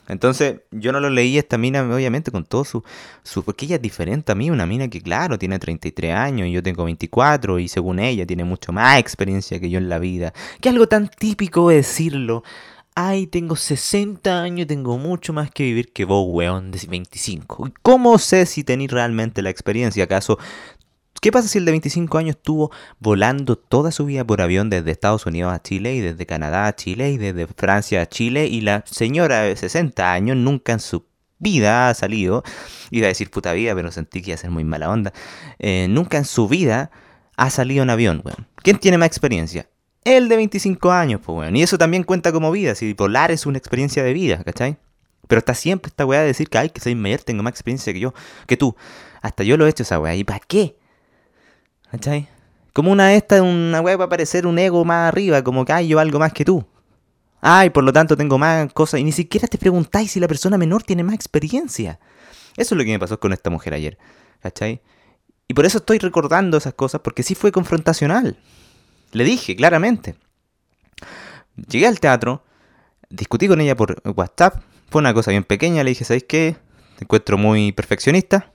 Entonces, 0.07 0.61
yo 0.69 0.91
no 0.91 0.99
lo 0.99 1.09
leí 1.09 1.39
esta 1.39 1.57
mina, 1.57 1.81
obviamente, 1.81 2.31
con 2.31 2.45
todo 2.45 2.63
su, 2.63 2.83
su... 3.23 3.43
Porque 3.43 3.65
ella 3.65 3.77
es 3.77 3.81
diferente 3.81 4.31
a 4.31 4.35
mí, 4.35 4.51
una 4.51 4.67
mina 4.67 4.87
que, 4.87 5.01
claro, 5.01 5.39
tiene 5.39 5.57
33 5.57 6.13
años 6.13 6.47
y 6.47 6.51
yo 6.51 6.61
tengo 6.61 6.85
24 6.85 7.57
y 7.57 7.67
según 7.67 7.99
ella 7.99 8.25
tiene 8.27 8.43
mucho 8.43 8.71
más 8.71 8.99
experiencia 8.99 9.59
que 9.59 9.71
yo 9.71 9.79
en 9.79 9.89
la 9.89 9.97
vida. 9.97 10.31
Que 10.61 10.69
algo 10.69 10.87
tan 10.87 11.09
típico 11.09 11.69
decirlo. 11.69 12.43
Ay, 12.93 13.25
tengo 13.25 13.55
60 13.55 14.41
años, 14.41 14.67
tengo 14.67 14.97
mucho 14.99 15.33
más 15.33 15.49
que 15.49 15.63
vivir 15.63 15.91
que 15.91 16.05
vos, 16.05 16.25
weón, 16.27 16.69
de 16.69 16.79
25. 16.87 17.71
¿Cómo 17.81 18.19
sé 18.19 18.45
si 18.45 18.63
tenéis 18.63 18.91
realmente 18.91 19.41
la 19.41 19.49
experiencia? 19.49 20.03
¿Acaso 20.03 20.37
¿Qué 21.21 21.31
pasa 21.33 21.49
si 21.49 21.57
el 21.57 21.65
de 21.65 21.71
25 21.71 22.17
años 22.17 22.37
estuvo 22.37 22.71
volando 22.99 23.57
toda 23.57 23.91
su 23.91 24.05
vida 24.05 24.25
por 24.25 24.41
avión 24.41 24.69
desde 24.69 24.91
Estados 24.91 25.25
Unidos 25.25 25.53
a 25.53 25.61
Chile 25.61 25.93
y 25.95 25.99
desde 25.99 26.25
Canadá 26.25 26.67
a 26.67 26.75
Chile 26.75 27.11
y 27.11 27.17
desde 27.17 27.45
Francia 27.47 28.01
a 28.01 28.05
Chile 28.07 28.47
y 28.47 28.61
la 28.61 28.83
señora 28.85 29.41
de 29.41 29.55
60 29.55 30.13
años 30.13 30.37
nunca 30.37 30.71
en 30.71 30.79
su 30.79 31.05
vida 31.37 31.89
ha 31.89 31.93
salido, 31.93 32.43
iba 32.89 33.05
a 33.05 33.09
decir 33.09 33.29
puta 33.31 33.51
vida, 33.53 33.75
pero 33.75 33.91
sentí 33.91 34.21
que 34.21 34.31
iba 34.31 34.35
a 34.35 34.37
ser 34.37 34.51
muy 34.51 34.63
mala 34.63 34.89
onda, 34.89 35.11
eh, 35.57 35.87
nunca 35.89 36.17
en 36.17 36.25
su 36.25 36.47
vida 36.47 36.91
ha 37.35 37.49
salido 37.49 37.83
en 37.83 37.89
avión, 37.89 38.21
weón. 38.23 38.47
¿Quién 38.57 38.77
tiene 38.77 38.97
más 38.97 39.07
experiencia? 39.07 39.69
Él 40.03 40.29
de 40.29 40.37
25 40.37 40.91
años, 40.91 41.21
pues 41.23 41.33
bueno. 41.33 41.57
Y 41.57 41.63
eso 41.63 41.77
también 41.77 42.03
cuenta 42.03 42.31
como 42.31 42.51
vida. 42.51 42.75
Si 42.75 42.85
bipolar 42.85 43.31
es 43.31 43.45
una 43.45 43.57
experiencia 43.57 44.03
de 44.03 44.13
vida, 44.13 44.43
¿cachai? 44.43 44.77
Pero 45.27 45.39
está 45.39 45.53
siempre 45.53 45.89
esta 45.89 46.05
weá 46.05 46.21
de 46.21 46.27
decir 46.27 46.49
que, 46.49 46.57
ay, 46.57 46.69
que 46.69 46.81
soy 46.81 46.95
mayor, 46.95 47.21
tengo 47.21 47.43
más 47.43 47.51
experiencia 47.51 47.93
que 47.93 47.99
yo, 47.99 48.13
que 48.47 48.57
tú. 48.57 48.75
Hasta 49.21 49.43
yo 49.43 49.57
lo 49.57 49.65
he 49.65 49.69
hecho 49.69 49.83
esa 49.83 49.99
weá. 49.99 50.15
¿Y 50.15 50.23
para 50.23 50.39
qué? 50.39 50.78
¿Cachai? 51.91 52.27
Como 52.73 52.91
una 52.91 53.07
de 53.07 53.15
estas, 53.15 53.41
una 53.41 53.81
weá 53.81 53.97
para 53.97 54.09
parecer 54.09 54.45
un 54.45 54.59
ego 54.59 54.85
más 54.85 55.07
arriba, 55.07 55.43
como 55.43 55.65
que, 55.65 55.73
ay, 55.73 55.87
yo 55.87 55.99
algo 55.99 56.19
más 56.19 56.33
que 56.33 56.45
tú. 56.45 56.65
Ay, 57.41 57.69
por 57.69 57.83
lo 57.83 57.93
tanto 57.93 58.15
tengo 58.15 58.37
más 58.37 58.71
cosas. 58.73 58.99
Y 58.99 59.03
ni 59.03 59.11
siquiera 59.11 59.47
te 59.47 59.57
preguntáis 59.57 60.11
si 60.11 60.19
la 60.19 60.27
persona 60.27 60.57
menor 60.57 60.83
tiene 60.83 61.03
más 61.03 61.15
experiencia. 61.15 61.99
Eso 62.57 62.75
es 62.75 62.77
lo 62.77 62.83
que 62.83 62.91
me 62.91 62.99
pasó 62.99 63.19
con 63.19 63.33
esta 63.33 63.49
mujer 63.49 63.73
ayer. 63.73 63.97
¿Cachai? 64.41 64.81
Y 65.47 65.53
por 65.53 65.65
eso 65.65 65.79
estoy 65.79 65.97
recordando 65.97 66.57
esas 66.57 66.73
cosas, 66.73 67.01
porque 67.01 67.23
sí 67.23 67.33
fue 67.33 67.51
confrontacional. 67.51 68.37
Le 69.11 69.23
dije 69.23 69.55
claramente. 69.55 70.15
Llegué 71.67 71.87
al 71.87 71.99
teatro, 71.99 72.43
discutí 73.09 73.47
con 73.47 73.59
ella 73.59 73.75
por 73.75 74.01
WhatsApp, 74.15 74.61
fue 74.89 74.99
una 74.99 75.13
cosa 75.13 75.31
bien 75.31 75.43
pequeña, 75.43 75.83
le 75.83 75.89
dije, 75.89 76.05
¿sabéis 76.05 76.25
qué? 76.25 76.55
Te 76.97 77.05
encuentro 77.05 77.37
muy 77.37 77.71
perfeccionista. 77.71 78.51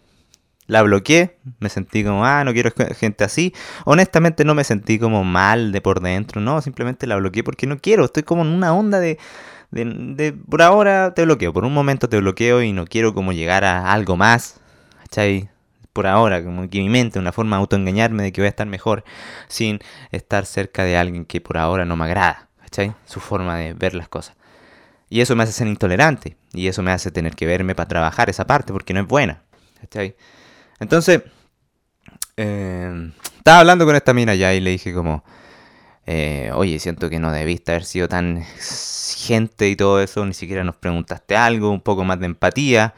La 0.67 0.83
bloqueé, 0.83 1.37
me 1.61 1.69
sentí 1.69 2.05
como, 2.05 2.25
ah, 2.25 2.45
no 2.45 2.53
quiero 2.53 2.71
gente 2.97 3.25
así. 3.25 3.53
Honestamente 3.85 4.45
no 4.45 4.55
me 4.55 4.65
sentí 4.65 4.99
como 4.99 5.25
mal 5.25 5.73
de 5.73 5.81
por 5.81 6.01
dentro, 6.01 6.41
no, 6.41 6.61
simplemente 6.63 7.07
la 7.07 7.17
bloqueé 7.17 7.43
porque 7.43 7.67
no 7.67 7.79
quiero, 7.79 8.05
estoy 8.05 8.23
como 8.23 8.43
en 8.43 8.49
una 8.49 8.73
onda 8.75 9.01
de, 9.01 9.19
de, 9.71 9.85
de 9.85 10.33
por 10.33 10.63
ahora 10.63 11.15
te 11.15 11.25
bloqueo, 11.25 11.53
por 11.53 11.65
un 11.65 11.75
momento 11.75 12.09
te 12.09 12.19
bloqueo 12.19 12.63
y 12.63 12.73
no 12.73 12.87
quiero 12.87 13.15
como 13.15 13.33
llegar 13.33 13.65
a 13.65 13.93
algo 13.93 14.17
más, 14.17 14.61
¿cachai? 15.01 15.51
por 15.95 16.09
ahora, 16.09 16.43
como 16.43 16.69
que 16.69 16.81
mi 16.81 16.89
mente, 16.89 17.21
una 17.21 17.31
forma 17.31 17.57
de 17.57 17.61
autoengañarme 17.61 18.25
de 18.25 18.33
que 18.33 18.41
voy 18.41 18.47
a 18.47 18.51
estar 18.51 18.67
mejor 18.67 19.05
sin 19.47 19.79
estar 20.11 20.45
cerca 20.45 20.83
de 20.83 20.97
alguien 20.97 21.25
que 21.25 21.41
por 21.41 21.57
ahora 21.57 21.85
no 21.85 21.97
me 21.97 22.05
agrada, 22.05 22.49
¿cachai? 22.61 22.95
Su 23.07 23.21
forma 23.21 23.59
de 23.59 23.75
ver 23.75 23.95
las 23.95 24.09
cosas. 24.09 24.35
Y 25.09 25.21
eso 25.21 25.37
me 25.37 25.45
hace 25.45 25.53
ser 25.53 25.69
intolerante, 25.69 26.37
y 26.53 26.67
eso 26.67 26.83
me 26.83 26.91
hace 26.91 27.13
tener 27.13 27.37
que 27.37 27.47
verme 27.47 27.77
para 27.77 27.89
trabajar 27.89 28.29
esa 28.29 28.45
parte, 28.45 28.73
porque 28.73 28.93
no 28.93 29.01
es 29.01 29.07
buena, 29.07 29.45
¿cachai? 29.81 30.17
Entonces, 30.85 31.23
eh, 32.37 33.11
estaba 33.39 33.61
hablando 33.61 33.87
con 33.87 33.97
esta 33.97 34.13
mina 34.13 34.35
ya 34.35 34.53
y 34.53 34.61
le 34.61 34.69
dije 34.69 34.93
como, 34.93 35.25
eh, 36.05 36.51
oye, 36.55 36.79
siento 36.79 37.09
que 37.09 37.19
no 37.19 37.33
debiste 37.33 37.73
haber 37.73 37.87
sido 37.87 38.07
tan 38.07 38.45
gente 39.17 39.71
y 39.71 39.77
todo 39.77 40.03
eso, 40.03 40.27
ni 40.27 40.35
siquiera 40.35 40.63
nos 40.63 40.77
preguntaste 40.77 41.37
algo, 41.37 41.71
un 41.71 41.81
poco 41.81 42.05
más 42.05 42.21
de 42.21 42.27
empatía. 42.27 42.93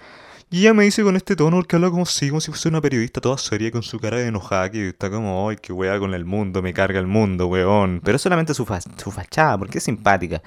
Y 0.49 0.61
ella 0.61 0.75
me 0.75 0.85
dice 0.85 1.03
con 1.03 1.17
este 1.17 1.35
tono, 1.35 1.57
porque 1.57 1.75
habla 1.75 1.91
como 1.91 2.07
si, 2.07 2.29
como 2.29 2.41
si 2.41 2.53
fuese 2.53 2.69
una 2.69 2.81
periodista 2.81 3.21
toda 3.21 3.37
seria 3.37 3.73
con 3.73 3.83
su 3.83 3.99
cara 3.99 4.19
de 4.19 4.29
enojada, 4.29 4.71
que 4.71 4.91
está 4.91 5.11
como, 5.11 5.49
ay, 5.49 5.57
qué 5.61 5.73
wea 5.73 5.99
con 5.99 6.15
el 6.15 6.25
mundo, 6.25 6.63
me 6.63 6.73
carga 6.73 7.01
el 7.01 7.09
mundo, 7.09 7.49
weón. 7.49 8.01
Pero 8.05 8.17
solamente 8.17 8.55
su, 8.55 8.65
su 8.97 9.11
fachada, 9.11 9.59
porque 9.59 9.79
es 9.79 9.85
simpática, 9.85 10.41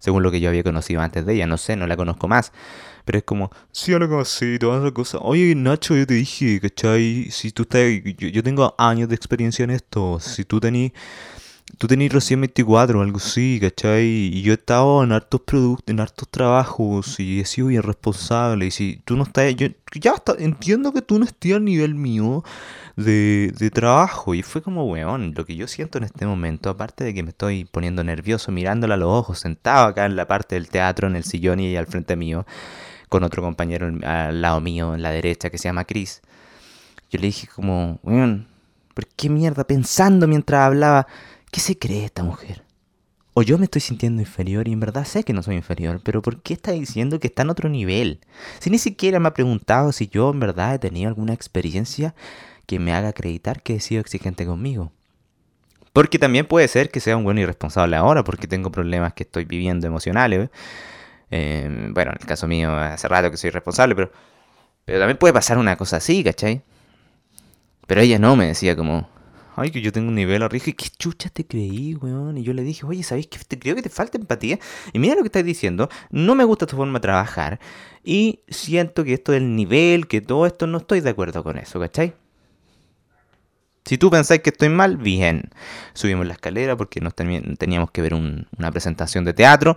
según 0.00 0.24
lo 0.24 0.32
que 0.32 0.40
yo 0.40 0.48
había 0.48 0.64
conocido 0.64 1.00
antes 1.02 1.24
de 1.24 1.34
ella, 1.34 1.46
no 1.46 1.56
sé, 1.56 1.76
no 1.76 1.86
la 1.86 1.96
conozco 1.96 2.26
más. 2.26 2.50
Pero 3.04 3.18
es 3.18 3.24
como, 3.24 3.50
sí, 3.70 3.92
algo 3.92 4.08
como 4.08 4.22
así, 4.22 4.58
todas 4.58 4.80
esas 4.80 4.92
cosas. 4.92 5.20
Oye, 5.22 5.54
Nacho, 5.54 5.94
yo 5.94 6.04
te 6.04 6.14
dije, 6.14 6.60
¿cachai? 6.60 7.28
Si 7.30 7.52
tú 7.52 7.62
estás, 7.62 7.82
yo, 8.18 8.28
yo 8.28 8.42
tengo 8.42 8.74
años 8.76 9.08
de 9.08 9.14
experiencia 9.14 9.62
en 9.62 9.70
esto, 9.70 10.18
si 10.18 10.44
tú 10.44 10.58
tenés 10.58 10.92
tú 11.78 11.86
tenés 11.86 12.12
recién 12.12 12.40
24 12.40 12.98
o 12.98 13.02
algo 13.02 13.18
así, 13.18 13.58
¿cachai? 13.60 14.04
Y 14.04 14.42
yo 14.42 14.52
he 14.52 14.56
estado 14.56 15.02
en 15.02 15.12
hartos 15.12 15.40
productos, 15.42 15.84
en 15.88 16.00
hartos 16.00 16.28
trabajos 16.28 17.18
y 17.18 17.40
he 17.40 17.44
sido 17.44 17.68
bien 17.68 17.82
responsable. 17.82 18.66
Y 18.66 18.70
si 18.70 19.02
tú 19.04 19.16
no 19.16 19.24
estás, 19.24 19.54
yo 19.56 19.68
ya 19.94 20.12
hasta 20.12 20.34
entiendo 20.38 20.92
que 20.92 21.02
tú 21.02 21.18
no 21.18 21.24
estés 21.24 21.54
al 21.54 21.64
nivel 21.64 21.94
mío 21.94 22.44
de, 22.96 23.52
de 23.58 23.70
trabajo. 23.70 24.34
Y 24.34 24.42
fue 24.42 24.62
como, 24.62 24.84
weón, 24.86 25.34
lo 25.36 25.44
que 25.44 25.56
yo 25.56 25.66
siento 25.66 25.98
en 25.98 26.04
este 26.04 26.26
momento, 26.26 26.70
aparte 26.70 27.04
de 27.04 27.14
que 27.14 27.22
me 27.22 27.30
estoy 27.30 27.64
poniendo 27.64 28.04
nervioso 28.04 28.52
mirándola 28.52 28.94
a 28.94 28.98
los 28.98 29.10
ojos, 29.10 29.40
sentado 29.40 29.86
acá 29.86 30.06
en 30.06 30.16
la 30.16 30.26
parte 30.26 30.54
del 30.54 30.68
teatro, 30.68 31.08
en 31.08 31.16
el 31.16 31.24
sillón 31.24 31.60
y 31.60 31.76
al 31.76 31.86
frente 31.86 32.16
mío, 32.16 32.46
con 33.08 33.24
otro 33.24 33.42
compañero 33.42 33.92
al 34.02 34.40
lado 34.40 34.60
mío, 34.60 34.94
en 34.94 35.02
la 35.02 35.10
derecha, 35.10 35.50
que 35.50 35.58
se 35.58 35.68
llama 35.68 35.84
Chris. 35.84 36.22
Yo 37.10 37.20
le 37.20 37.26
dije 37.26 37.46
como, 37.46 38.00
weón, 38.02 38.48
¿por 38.94 39.06
qué 39.06 39.28
mierda? 39.28 39.64
Pensando 39.64 40.26
mientras 40.26 40.62
hablaba 40.62 41.06
¿Qué 41.54 41.60
se 41.60 41.78
cree 41.78 42.04
esta 42.04 42.24
mujer? 42.24 42.64
O 43.32 43.42
yo 43.42 43.58
me 43.58 43.66
estoy 43.66 43.80
sintiendo 43.80 44.20
inferior 44.20 44.66
y 44.66 44.72
en 44.72 44.80
verdad 44.80 45.04
sé 45.04 45.22
que 45.22 45.32
no 45.32 45.40
soy 45.40 45.54
inferior, 45.54 46.00
pero 46.02 46.20
¿por 46.20 46.42
qué 46.42 46.52
está 46.52 46.72
diciendo 46.72 47.20
que 47.20 47.28
está 47.28 47.42
en 47.42 47.50
otro 47.50 47.68
nivel? 47.68 48.18
Si 48.58 48.70
ni 48.70 48.78
siquiera 48.78 49.20
me 49.20 49.28
ha 49.28 49.34
preguntado 49.34 49.92
si 49.92 50.08
yo 50.08 50.32
en 50.32 50.40
verdad 50.40 50.74
he 50.74 50.80
tenido 50.80 51.06
alguna 51.06 51.32
experiencia 51.32 52.16
que 52.66 52.80
me 52.80 52.92
haga 52.92 53.10
acreditar 53.10 53.62
que 53.62 53.76
he 53.76 53.80
sido 53.80 54.00
exigente 54.00 54.44
conmigo. 54.44 54.90
Porque 55.92 56.18
también 56.18 56.44
puede 56.44 56.66
ser 56.66 56.90
que 56.90 56.98
sea 56.98 57.16
un 57.16 57.22
buen 57.22 57.38
irresponsable 57.38 57.94
ahora 57.94 58.24
porque 58.24 58.48
tengo 58.48 58.72
problemas 58.72 59.12
que 59.12 59.22
estoy 59.22 59.44
viviendo 59.44 59.86
emocionales. 59.86 60.50
Eh, 61.30 61.88
bueno, 61.92 62.10
en 62.10 62.18
el 62.20 62.26
caso 62.26 62.48
mío 62.48 62.74
hace 62.74 63.06
rato 63.06 63.30
que 63.30 63.36
soy 63.36 63.50
responsable, 63.50 63.94
pero, 63.94 64.10
pero 64.84 64.98
también 64.98 65.18
puede 65.18 65.32
pasar 65.32 65.58
una 65.58 65.76
cosa 65.76 65.98
así, 65.98 66.24
¿cachai? 66.24 66.62
Pero 67.86 68.00
ella 68.00 68.18
no 68.18 68.34
me 68.34 68.48
decía 68.48 68.74
como, 68.74 69.08
ay, 69.56 69.70
que 69.70 69.80
yo 69.80 69.92
tengo 69.92 70.08
un 70.08 70.14
nivel 70.14 70.42
arriba. 70.42 70.64
Qué 70.64 70.88
chucha 70.98 71.30
te 71.30 71.46
creí, 71.46 71.94
weón. 71.94 72.38
Y 72.38 72.42
yo 72.42 72.52
le 72.52 72.62
dije, 72.62 72.86
oye, 72.86 73.02
¿sabéis 73.02 73.26
que 73.28 73.38
te 73.38 73.58
creo 73.58 73.74
que 73.74 73.82
te 73.82 73.88
falta 73.88 74.18
empatía? 74.18 74.58
Y 74.92 74.98
mira 74.98 75.14
lo 75.14 75.22
que 75.22 75.28
estás 75.28 75.44
diciendo, 75.44 75.88
no 76.10 76.34
me 76.34 76.44
gusta 76.44 76.66
tu 76.66 76.76
forma 76.76 76.98
de 76.98 77.02
trabajar. 77.02 77.60
Y 78.02 78.40
siento 78.48 79.04
que 79.04 79.14
esto 79.14 79.32
del 79.32 79.56
nivel, 79.56 80.06
que 80.06 80.20
todo 80.20 80.46
esto, 80.46 80.66
no 80.66 80.78
estoy 80.78 81.00
de 81.00 81.10
acuerdo 81.10 81.42
con 81.42 81.58
eso, 81.58 81.80
¿cachai? 81.80 82.14
Si 83.84 83.98
tú 83.98 84.10
pensáis 84.10 84.40
que 84.40 84.50
estoy 84.50 84.70
mal, 84.70 84.96
bien. 84.96 85.50
Subimos 85.92 86.26
la 86.26 86.34
escalera 86.34 86.76
porque 86.76 87.00
nos 87.00 87.14
teníamos 87.14 87.90
que 87.90 88.02
ver 88.02 88.14
una 88.14 88.70
presentación 88.70 89.24
de 89.24 89.34
teatro. 89.34 89.76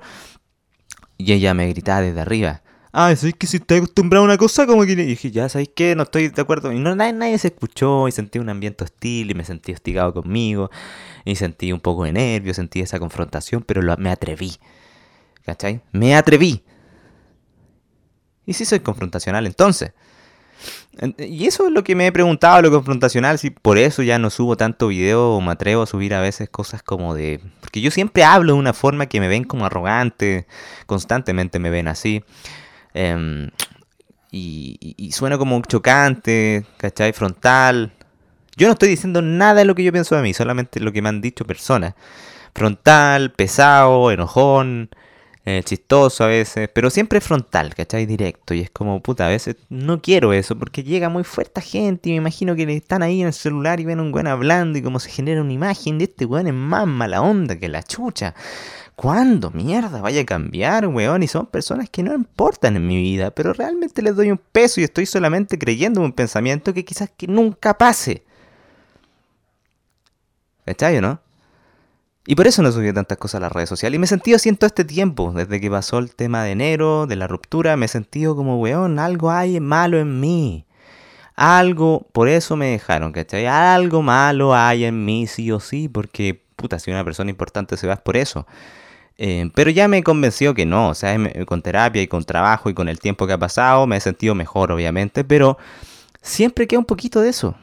Y 1.17 1.33
ella 1.33 1.53
me 1.53 1.67
gritaba 1.67 2.01
desde 2.01 2.21
arriba 2.21 2.61
ah, 2.97 3.15
¿sabes 3.15 3.35
que 3.35 3.45
si 3.45 3.57
estás 3.57 3.77
acostumbrado 3.77 4.23
a 4.23 4.25
una 4.25 4.37
cosa? 4.37 4.65
Como 4.65 4.83
que 4.83 4.95
dije, 4.95 5.29
ya, 5.29 5.47
¿sabes 5.49 5.69
qué? 5.73 5.95
No 5.95 6.03
estoy 6.03 6.29
de 6.29 6.41
acuerdo. 6.41 6.71
Y 6.71 6.79
no, 6.79 6.95
nadie, 6.95 7.13
nadie 7.13 7.37
se 7.37 7.49
escuchó 7.49 8.07
y 8.07 8.11
sentí 8.11 8.39
un 8.39 8.49
ambiente 8.49 8.83
hostil 8.83 9.29
y 9.29 9.33
me 9.35 9.45
sentí 9.45 9.71
hostigado 9.71 10.13
conmigo 10.13 10.71
y 11.23 11.35
sentí 11.35 11.71
un 11.71 11.79
poco 11.79 12.05
de 12.05 12.13
nervio, 12.13 12.55
sentí 12.55 12.81
esa 12.81 12.97
confrontación, 12.97 13.61
pero 13.61 13.81
me 13.97 14.09
atreví. 14.09 14.57
¿Cachai? 15.45 15.81
Me 15.91 16.15
atreví. 16.15 16.63
Y 18.47 18.53
si 18.53 18.65
soy 18.65 18.79
confrontacional 18.79 19.45
entonces. 19.45 19.93
Y 21.19 21.45
eso 21.45 21.67
es 21.67 21.71
lo 21.71 21.83
que 21.83 21.93
me 21.93 22.07
he 22.07 22.11
preguntado, 22.11 22.63
lo 22.63 22.71
confrontacional, 22.71 23.37
si 23.37 23.51
por 23.51 23.77
eso 23.77 24.01
ya 24.01 24.17
no 24.17 24.31
subo 24.31 24.57
tanto 24.57 24.87
video 24.87 25.33
o 25.33 25.41
me 25.41 25.51
atrevo 25.51 25.83
a 25.83 25.85
subir 25.85 26.15
a 26.15 26.21
veces 26.21 26.49
cosas 26.49 26.81
como 26.81 27.13
de... 27.13 27.39
Porque 27.61 27.81
yo 27.81 27.91
siempre 27.91 28.23
hablo 28.23 28.53
de 28.53 28.59
una 28.59 28.73
forma 28.73 29.05
que 29.05 29.19
me 29.19 29.27
ven 29.27 29.43
como 29.43 29.67
arrogante, 29.67 30.47
constantemente 30.87 31.59
me 31.59 31.69
ven 31.69 31.87
así. 31.87 32.23
Em, 32.97 33.51
y, 34.31 35.11
suena 35.11 35.37
como 35.37 35.61
chocante, 35.61 36.65
¿cachai? 36.77 37.13
Frontal. 37.13 37.91
Yo 38.55 38.67
no 38.67 38.73
estoy 38.73 38.89
diciendo 38.89 39.21
nada 39.21 39.55
de 39.55 39.65
lo 39.65 39.75
que 39.75 39.83
yo 39.83 39.91
pienso 39.91 40.15
de 40.15 40.23
mí, 40.23 40.33
solamente 40.33 40.79
lo 40.79 40.91
que 40.91 41.01
me 41.03 41.09
han 41.09 41.21
dicho 41.21 41.45
personas. 41.45 41.93
Frontal, 42.55 43.31
pesado, 43.33 44.09
enojón, 44.11 44.89
eh, 45.45 45.61
chistoso 45.63 46.23
a 46.23 46.27
veces, 46.27 46.69
pero 46.73 46.89
siempre 46.89 47.21
frontal, 47.21 47.75
¿cachai? 47.75 48.07
Directo. 48.07 48.55
Y 48.55 48.61
es 48.61 48.71
como, 48.71 48.99
puta, 49.01 49.27
a 49.27 49.29
veces 49.29 49.57
no 49.69 50.01
quiero 50.01 50.33
eso 50.33 50.57
porque 50.57 50.83
llega 50.83 51.09
muy 51.09 51.23
fuerte 51.23 51.61
gente 51.61 52.09
y 52.09 52.13
me 52.13 52.17
imagino 52.17 52.55
que 52.55 52.63
están 52.75 53.03
ahí 53.03 53.21
en 53.21 53.27
el 53.27 53.33
celular 53.33 53.79
y 53.79 53.85
ven 53.85 53.99
un 53.99 54.11
weón 54.13 54.27
hablando 54.27 54.79
y 54.79 54.81
como 54.81 54.99
se 54.99 55.11
genera 55.11 55.41
una 55.41 55.53
imagen 55.53 55.99
de 55.99 56.05
este 56.05 56.25
weón 56.25 56.47
es 56.47 56.53
más 56.53 56.87
mala 56.87 57.21
onda 57.21 57.57
que 57.57 57.69
la 57.69 57.83
chucha. 57.83 58.33
¿Cuándo 58.97 59.51
mierda 59.51 60.01
vaya 60.01 60.21
a 60.21 60.25
cambiar, 60.25 60.87
weón? 60.87 61.21
Y 61.21 61.27
son 61.27 61.45
personas 61.45 61.87
que 61.87 62.01
no 62.01 62.15
importan 62.15 62.77
en 62.77 62.87
mi 62.87 62.97
vida, 62.97 63.29
pero 63.29 63.53
realmente 63.53 64.01
les 64.01 64.15
doy 64.15 64.31
un 64.31 64.39
peso 64.39 64.81
y 64.81 64.85
estoy 64.85 65.05
solamente 65.05 65.59
creyendo 65.59 65.99
en 65.99 66.07
un 66.07 66.13
pensamiento 66.13 66.73
que 66.73 66.83
quizás 66.83 67.11
que 67.15 67.27
nunca 67.27 67.77
pase. 67.77 68.23
¿Cachai 70.65 70.97
o 70.97 71.01
no? 71.01 71.21
Y 72.25 72.33
por 72.33 72.47
eso 72.47 72.63
no 72.63 72.71
subí 72.71 72.91
tantas 72.91 73.19
cosas 73.19 73.35
a 73.35 73.41
las 73.41 73.51
redes 73.51 73.69
sociales. 73.69 73.97
Y 73.97 73.99
me 73.99 74.05
he 74.05 74.07
sentido 74.07 74.37
así 74.37 74.49
en 74.49 74.57
todo 74.57 74.65
este 74.65 74.83
tiempo. 74.83 75.31
Desde 75.31 75.61
que 75.61 75.69
pasó 75.69 75.99
el 75.99 76.15
tema 76.15 76.43
de 76.43 76.53
enero, 76.53 77.05
de 77.05 77.17
la 77.17 77.27
ruptura, 77.27 77.77
me 77.77 77.85
he 77.85 77.89
sentido 77.89 78.35
como, 78.35 78.59
weón, 78.59 78.97
algo 78.97 79.29
hay 79.29 79.59
malo 79.59 79.99
en 79.99 80.19
mí. 80.19 80.65
Algo, 81.35 82.07
por 82.13 82.29
eso 82.29 82.55
me 82.55 82.71
dejaron, 82.71 83.11
¿cachai? 83.11 83.45
Algo 83.45 84.01
malo 84.01 84.55
hay 84.55 84.85
en 84.85 85.05
mí, 85.05 85.27
sí 85.27 85.51
o 85.51 85.59
sí, 85.59 85.87
porque, 85.87 86.43
puta, 86.55 86.79
si 86.79 86.89
una 86.89 87.03
persona 87.03 87.29
importante 87.29 87.77
se 87.77 87.85
va 87.85 87.93
es 87.93 88.01
por 88.01 88.17
eso. 88.17 88.47
Eh, 89.17 89.49
pero 89.55 89.71
ya 89.71 89.87
me 89.87 90.03
convenció 90.03 90.53
que 90.53 90.65
no, 90.65 90.89
o 90.89 90.93
sea, 90.93 91.17
con 91.45 91.61
terapia 91.61 92.01
y 92.01 92.07
con 92.07 92.23
trabajo 92.23 92.69
y 92.69 92.73
con 92.75 92.87
el 92.87 92.99
tiempo 92.99 93.25
que 93.25 93.33
ha 93.33 93.37
pasado 93.37 93.87
me 93.87 93.97
he 93.97 93.99
sentido 93.99 94.35
mejor, 94.35 94.71
obviamente, 94.71 95.23
pero 95.23 95.57
siempre 96.21 96.67
queda 96.67 96.79
un 96.79 96.85
poquito 96.85 97.21
de 97.21 97.29
eso. 97.29 97.55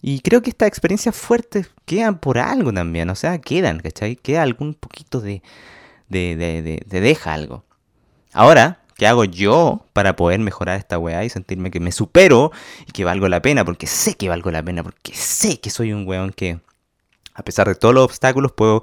Y 0.00 0.20
creo 0.20 0.42
que 0.42 0.50
estas 0.50 0.68
experiencias 0.68 1.14
fuertes 1.14 1.70
quedan 1.86 2.18
por 2.18 2.38
algo 2.38 2.72
también, 2.72 3.08
o 3.10 3.14
sea, 3.14 3.38
quedan, 3.40 3.78
¿cachai? 3.80 4.16
Queda 4.16 4.42
algún 4.42 4.74
poquito 4.74 5.20
de, 5.20 5.42
de, 6.08 6.36
de, 6.36 6.82
de, 6.84 7.00
deja 7.00 7.32
algo. 7.32 7.64
Ahora, 8.32 8.80
¿qué 8.96 9.06
hago 9.06 9.24
yo 9.24 9.86
para 9.92 10.16
poder 10.16 10.40
mejorar 10.40 10.78
esta 10.78 10.98
weá 10.98 11.24
y 11.24 11.30
sentirme 11.30 11.70
que 11.70 11.80
me 11.80 11.92
supero 11.92 12.50
y 12.86 12.92
que 12.92 13.04
valgo 13.04 13.28
la 13.28 13.42
pena? 13.42 13.64
Porque 13.64 13.86
sé 13.86 14.14
que 14.14 14.28
valgo 14.28 14.50
la 14.50 14.62
pena, 14.62 14.82
porque 14.82 15.14
sé 15.14 15.60
que 15.60 15.70
soy 15.70 15.92
un 15.92 16.06
weón 16.06 16.32
que, 16.32 16.60
a 17.34 17.42
pesar 17.44 17.68
de 17.68 17.76
todos 17.76 17.94
los 17.94 18.04
obstáculos, 18.04 18.52
puedo 18.52 18.82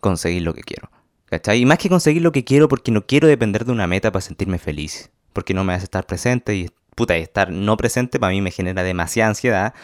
conseguir 0.00 0.42
lo 0.42 0.54
que 0.54 0.62
quiero. 0.62 0.88
¿Cachai? 1.34 1.58
Y 1.58 1.66
más 1.66 1.78
que 1.78 1.88
conseguir 1.88 2.22
lo 2.22 2.30
que 2.30 2.44
quiero 2.44 2.68
porque 2.68 2.92
no 2.92 3.06
quiero 3.06 3.26
depender 3.26 3.64
de 3.64 3.72
una 3.72 3.88
meta 3.88 4.12
para 4.12 4.20
sentirme 4.20 4.60
feliz. 4.60 5.10
Porque 5.32 5.52
no 5.52 5.64
me 5.64 5.72
hace 5.72 5.82
estar 5.82 6.06
presente 6.06 6.54
y 6.54 6.70
puta, 6.94 7.16
estar 7.16 7.50
no 7.50 7.76
presente 7.76 8.20
para 8.20 8.30
mí 8.30 8.40
me 8.40 8.52
genera 8.52 8.84
demasiada 8.84 9.30
ansiedad. 9.30 9.74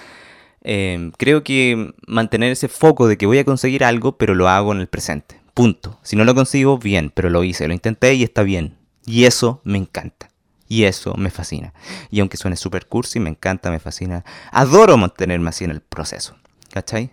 Em, 0.63 1.11
creo 1.11 1.43
que 1.43 1.93
mantener 2.07 2.53
ese 2.53 2.69
foco 2.69 3.09
de 3.09 3.19
que 3.19 3.27
voy 3.27 3.39
a 3.39 3.45
conseguir 3.45 3.83
algo, 3.83 4.17
pero 4.17 4.37
lo 4.37 4.49
hago 4.49 4.73
en 4.73 4.79
el 4.79 4.87
presente. 4.87 5.41
Punto. 5.53 5.99
Si 6.05 6.15
no 6.15 6.25
lo 6.25 6.37
consigo, 6.37 6.79
bien, 6.79 7.11
pero 7.13 7.31
lo 7.31 7.43
hice, 7.43 7.67
lo 7.67 7.75
intenté 7.75 8.15
y 8.15 8.23
está 8.23 8.45
bien. 8.45 8.77
Y 9.05 9.25
eso 9.25 9.61
me 9.65 9.79
encanta. 9.79 10.31
Y 10.69 10.85
eso 10.85 11.15
me 11.17 11.31
fascina. 11.31 11.75
Y 12.13 12.21
aunque 12.21 12.37
suene 12.37 12.55
super 12.55 12.87
cursi, 12.87 13.19
me 13.19 13.31
encanta, 13.31 13.73
me 13.73 13.81
fascina. 13.81 14.25
Adoro 14.53 14.97
mantenerme 14.97 15.49
así 15.49 15.65
en 15.65 15.73
el 15.73 15.81
proceso. 15.81 16.37
¿Cachai? 16.73 17.11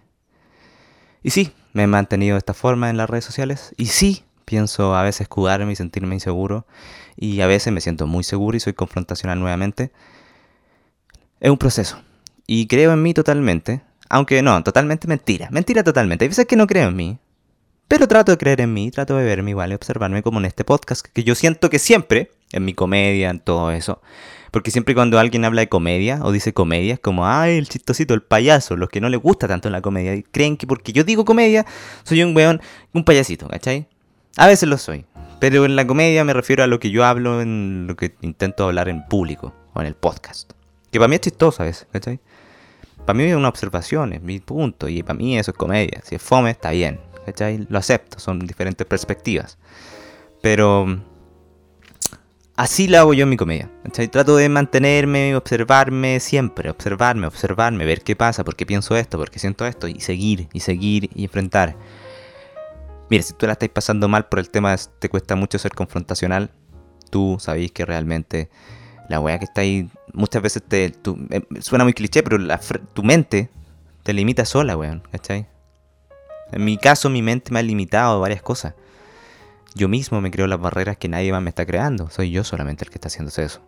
Y 1.24 1.32
sí, 1.32 1.51
me 1.74 1.84
he 1.84 1.88
mantenido 1.88 2.36
de 2.36 2.39
esta 2.39 2.53
forma 2.53 2.91
en 2.91 2.98
las 2.98 3.10
redes 3.10 3.25
sociales. 3.25 3.74
Y 3.77 3.88
sí, 3.88 4.24
pienso 4.48 4.96
a 4.96 5.04
veces 5.04 5.27
jugarme 5.30 5.74
y 5.74 5.75
sentirme 5.75 6.16
inseguro. 6.16 6.66
Y 7.18 7.42
a 7.42 7.48
veces 7.48 7.74
me 7.74 7.82
siento 7.82 8.08
muy 8.08 8.24
seguro 8.24 8.56
y 8.56 8.62
soy 8.62 8.74
confrontacional 8.74 9.39
nuevamente. 9.39 9.92
Es 11.42 11.51
un 11.51 11.58
proceso. 11.58 12.01
Y 12.48 12.68
creo 12.68 12.94
en 12.94 13.04
mí 13.04 13.13
totalmente. 13.13 13.82
Aunque 14.10 14.42
no, 14.42 14.63
totalmente 14.63 15.06
mentira. 15.06 15.50
Mentira 15.51 15.84
totalmente. 15.84 16.24
Hay 16.24 16.30
veces 16.30 16.46
que 16.46 16.56
no 16.56 16.66
creo 16.66 16.88
en 16.88 16.96
mí. 16.96 17.20
Pero 17.89 18.08
trato 18.08 18.32
de 18.32 18.38
creer 18.38 18.62
en 18.62 18.74
mí, 18.74 18.89
trato 18.89 19.18
de 19.18 19.25
verme 19.25 19.51
igual 19.51 19.72
y 19.72 19.75
observarme 19.75 20.24
como 20.24 20.39
en 20.39 20.46
este 20.46 20.63
podcast, 20.63 21.06
que 21.06 21.24
yo 21.24 21.36
siento 21.36 21.70
que 21.70 21.80
siempre, 21.80 22.32
en 22.51 22.66
mi 22.66 22.74
comedia, 22.74 23.30
en 23.30 23.39
todo 23.39 23.72
eso, 23.72 24.01
porque 24.51 24.72
siempre 24.72 24.94
cuando 24.94 25.20
alguien 25.20 25.46
habla 25.46 25.62
de 25.62 25.70
comedia 25.70 26.20
o 26.22 26.34
dice 26.34 26.54
comedia, 26.54 26.96
es 26.96 27.00
como, 27.00 27.25
ay, 27.25 27.58
el 27.58 27.70
chistosito, 27.70 28.13
el 28.13 28.24
payaso, 28.24 28.75
los 28.75 28.89
que 28.89 29.00
no 29.00 29.08
les 29.08 29.22
gusta 29.22 29.48
tanto 29.48 29.70
la 29.70 29.82
comedia, 29.82 30.22
creen 30.32 30.58
que 30.58 30.68
porque 30.68 30.92
yo 30.92 31.06
digo 31.06 31.24
comedia, 31.24 31.66
soy 32.04 32.24
un 32.24 32.36
weón, 32.36 32.62
un 32.92 33.06
payasito, 33.06 33.48
¿cachai? 33.48 33.88
A 34.39 34.46
veces 34.46 34.70
lo 34.70 34.77
soy, 34.77 35.03
pero 35.39 35.65
en 35.65 35.75
la 35.75 35.88
comedia 35.88 36.24
me 36.24 36.32
refiero 36.32 36.63
a 36.63 36.67
lo 36.67 36.79
que 36.79 36.91
yo 36.91 37.03
hablo 37.03 37.41
en 37.41 37.86
lo 37.88 37.96
que 37.96 38.13
intento 38.22 38.65
hablar 38.65 38.88
en 38.88 39.03
público 39.08 39.51
o 39.74 39.82
en 39.82 39.88
el 39.88 39.96
podcast. 39.96 40.53
Que 40.91 41.00
para 41.00 41.08
mí 41.08 41.15
es 41.15 41.22
chistoso 41.22 41.63
a 41.63 41.65
veces, 41.65 41.88
¿cachai? 41.91 42.20
Para 43.03 43.17
mí 43.17 43.24
es 43.24 43.36
una 43.36 43.50
observación, 43.50 44.13
es 44.13 44.22
mi 44.22 44.39
punto, 44.39 44.89
y 44.89 45.01
para 45.01 45.17
mí 45.17 45.39
eso 45.39 45.50
es 45.50 45.58
comedia. 45.58 46.01
Si 46.03 46.13
es 46.13 46.22
fome, 46.22 46.51
está 46.51 46.70
bien, 46.70 47.00
¿cachai? 47.25 47.65
Lo 47.67 47.79
acepto, 47.79 48.20
son 48.20 48.38
diferentes 48.38 48.86
perspectivas. 48.86 49.58
Pero 50.44 51.01
así 52.56 52.88
la 52.88 53.00
hago 53.00 53.15
yo 53.15 53.24
en 53.24 53.29
mi 53.29 53.38
comedia. 53.38 53.72
¿cachai? 53.86 54.08
Trato 54.08 54.36
de 54.36 54.50
mantenerme, 54.50 55.36
observarme 55.36 56.20
siempre, 56.20 56.70
observarme, 56.70 57.25
observarme, 57.25 57.86
ver 57.86 58.03
qué 58.03 58.15
pasa, 58.15 58.44
por 58.44 58.56
qué 58.56 58.67
pienso 58.67 58.96
esto, 58.96 59.17
por 59.17 59.32
qué 59.32 59.39
siento 59.39 59.65
esto, 59.65 59.88
y 59.88 60.00
seguir, 60.00 60.48
y 60.53 60.60
seguir, 60.60 61.10
y 61.15 61.24
enfrentar. 61.24 61.75
Mira, 63.10 63.24
si 63.24 63.34
tú 63.34 63.46
la 63.46 63.54
estás 63.54 63.70
pasando 63.70 64.08
mal 64.08 64.28
por 64.28 64.40
el 64.40 64.50
tema, 64.50 64.76
te 65.00 65.10
cuesta 65.10 65.36
mucho 65.36 65.58
ser 65.60 65.74
confrontacional, 65.74 66.52
tú 67.10 67.38
sabéis 67.40 67.72
que 67.72 67.86
realmente 67.86 68.50
la 69.08 69.20
weá 69.20 69.40
que 69.40 69.46
está 69.46 69.62
ahí, 69.62 69.90
muchas 70.14 70.42
veces 70.42 70.64
te, 70.68 70.86
eh, 70.86 71.42
suena 71.62 71.86
muy 71.86 71.94
cliché, 71.94 72.24
pero 72.24 72.38
tu 72.94 73.04
mente 73.04 73.50
te 74.04 74.14
limita 74.14 74.46
sola, 74.46 74.76
weón, 74.76 75.04
¿cachai? 75.12 75.48
En 76.52 76.64
mi 76.64 76.78
caso, 76.78 77.10
mi 77.10 77.22
mente 77.22 77.52
me 77.52 77.60
ha 77.60 77.64
limitado 77.64 78.18
a 78.18 78.20
varias 78.20 78.42
cosas. 78.42 78.74
Yo 79.76 79.88
mismo 79.88 80.22
me 80.22 80.32
creo 80.32 80.48
las 80.48 80.60
barreras 80.60 80.98
que 80.98 81.08
nadie 81.08 81.32
más 81.32 81.42
me 81.42 81.50
está 81.50 81.66
creando. 81.66 82.10
Soy 82.10 82.32
yo 82.32 82.44
solamente 82.44 82.86
el 82.86 82.90
que 82.90 82.96
está 82.96 83.10
haciéndose 83.10 83.44
eso. 83.44 83.62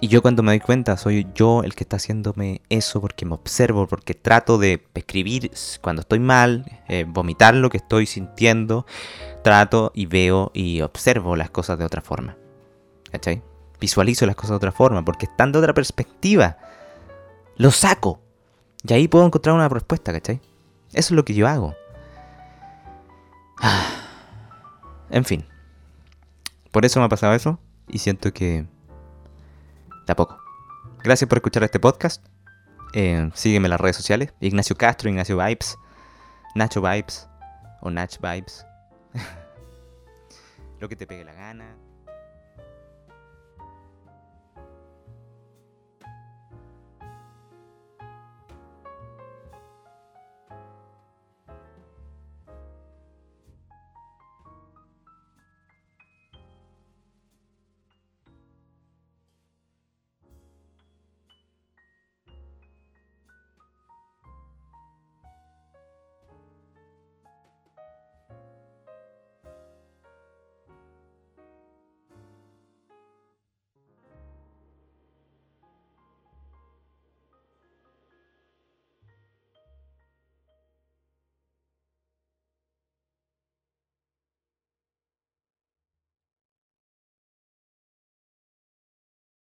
Y 0.00 0.08
yo 0.08 0.20
cuando 0.20 0.42
me 0.42 0.52
doy 0.52 0.60
cuenta, 0.60 0.96
soy 0.98 1.26
yo 1.34 1.62
el 1.62 1.74
que 1.74 1.84
está 1.84 1.96
haciéndome 1.96 2.60
eso 2.68 3.00
porque 3.00 3.24
me 3.24 3.34
observo, 3.34 3.86
porque 3.86 4.14
trato 4.14 4.58
de 4.58 4.86
escribir 4.94 5.50
cuando 5.80 6.00
estoy 6.00 6.18
mal, 6.18 6.66
eh, 6.88 7.06
vomitar 7.08 7.54
lo 7.54 7.70
que 7.70 7.78
estoy 7.78 8.04
sintiendo, 8.04 8.84
trato 9.42 9.92
y 9.94 10.04
veo 10.04 10.50
y 10.52 10.82
observo 10.82 11.34
las 11.34 11.48
cosas 11.48 11.78
de 11.78 11.86
otra 11.86 12.02
forma. 12.02 12.36
¿Cachai? 13.10 13.42
Visualizo 13.80 14.26
las 14.26 14.36
cosas 14.36 14.50
de 14.50 14.56
otra 14.56 14.72
forma, 14.72 15.02
porque 15.02 15.26
están 15.26 15.50
de 15.52 15.58
otra 15.60 15.72
perspectiva. 15.72 16.58
Lo 17.56 17.70
saco. 17.70 18.20
Y 18.86 18.92
ahí 18.92 19.08
puedo 19.08 19.24
encontrar 19.24 19.54
una 19.54 19.68
respuesta, 19.68 20.12
¿cachai? 20.12 20.40
Eso 20.92 21.08
es 21.08 21.10
lo 21.12 21.24
que 21.24 21.34
yo 21.34 21.48
hago. 21.48 21.74
En 25.10 25.24
fin. 25.24 25.46
Por 26.70 26.84
eso 26.84 27.00
me 27.00 27.06
ha 27.06 27.08
pasado 27.08 27.32
eso. 27.32 27.58
Y 27.88 27.98
siento 27.98 28.32
que... 28.32 28.66
Tampoco. 30.06 30.42
Gracias 31.02 31.28
por 31.28 31.38
escuchar 31.38 31.62
este 31.64 31.80
podcast. 31.80 32.24
Eh, 32.94 33.30
sígueme 33.34 33.66
en 33.66 33.70
las 33.70 33.80
redes 33.80 33.96
sociales. 33.96 34.32
Ignacio 34.40 34.76
Castro, 34.76 35.10
Ignacio 35.10 35.36
Vibes. 35.36 35.76
Nacho 36.54 36.80
Vibes. 36.80 37.28
O 37.82 37.90
Nach 37.90 38.18
Vibes. 38.20 38.64
lo 40.80 40.88
que 40.88 40.96
te 40.96 41.06
pegue 41.06 41.24
la 41.24 41.34
gana. 41.34 41.76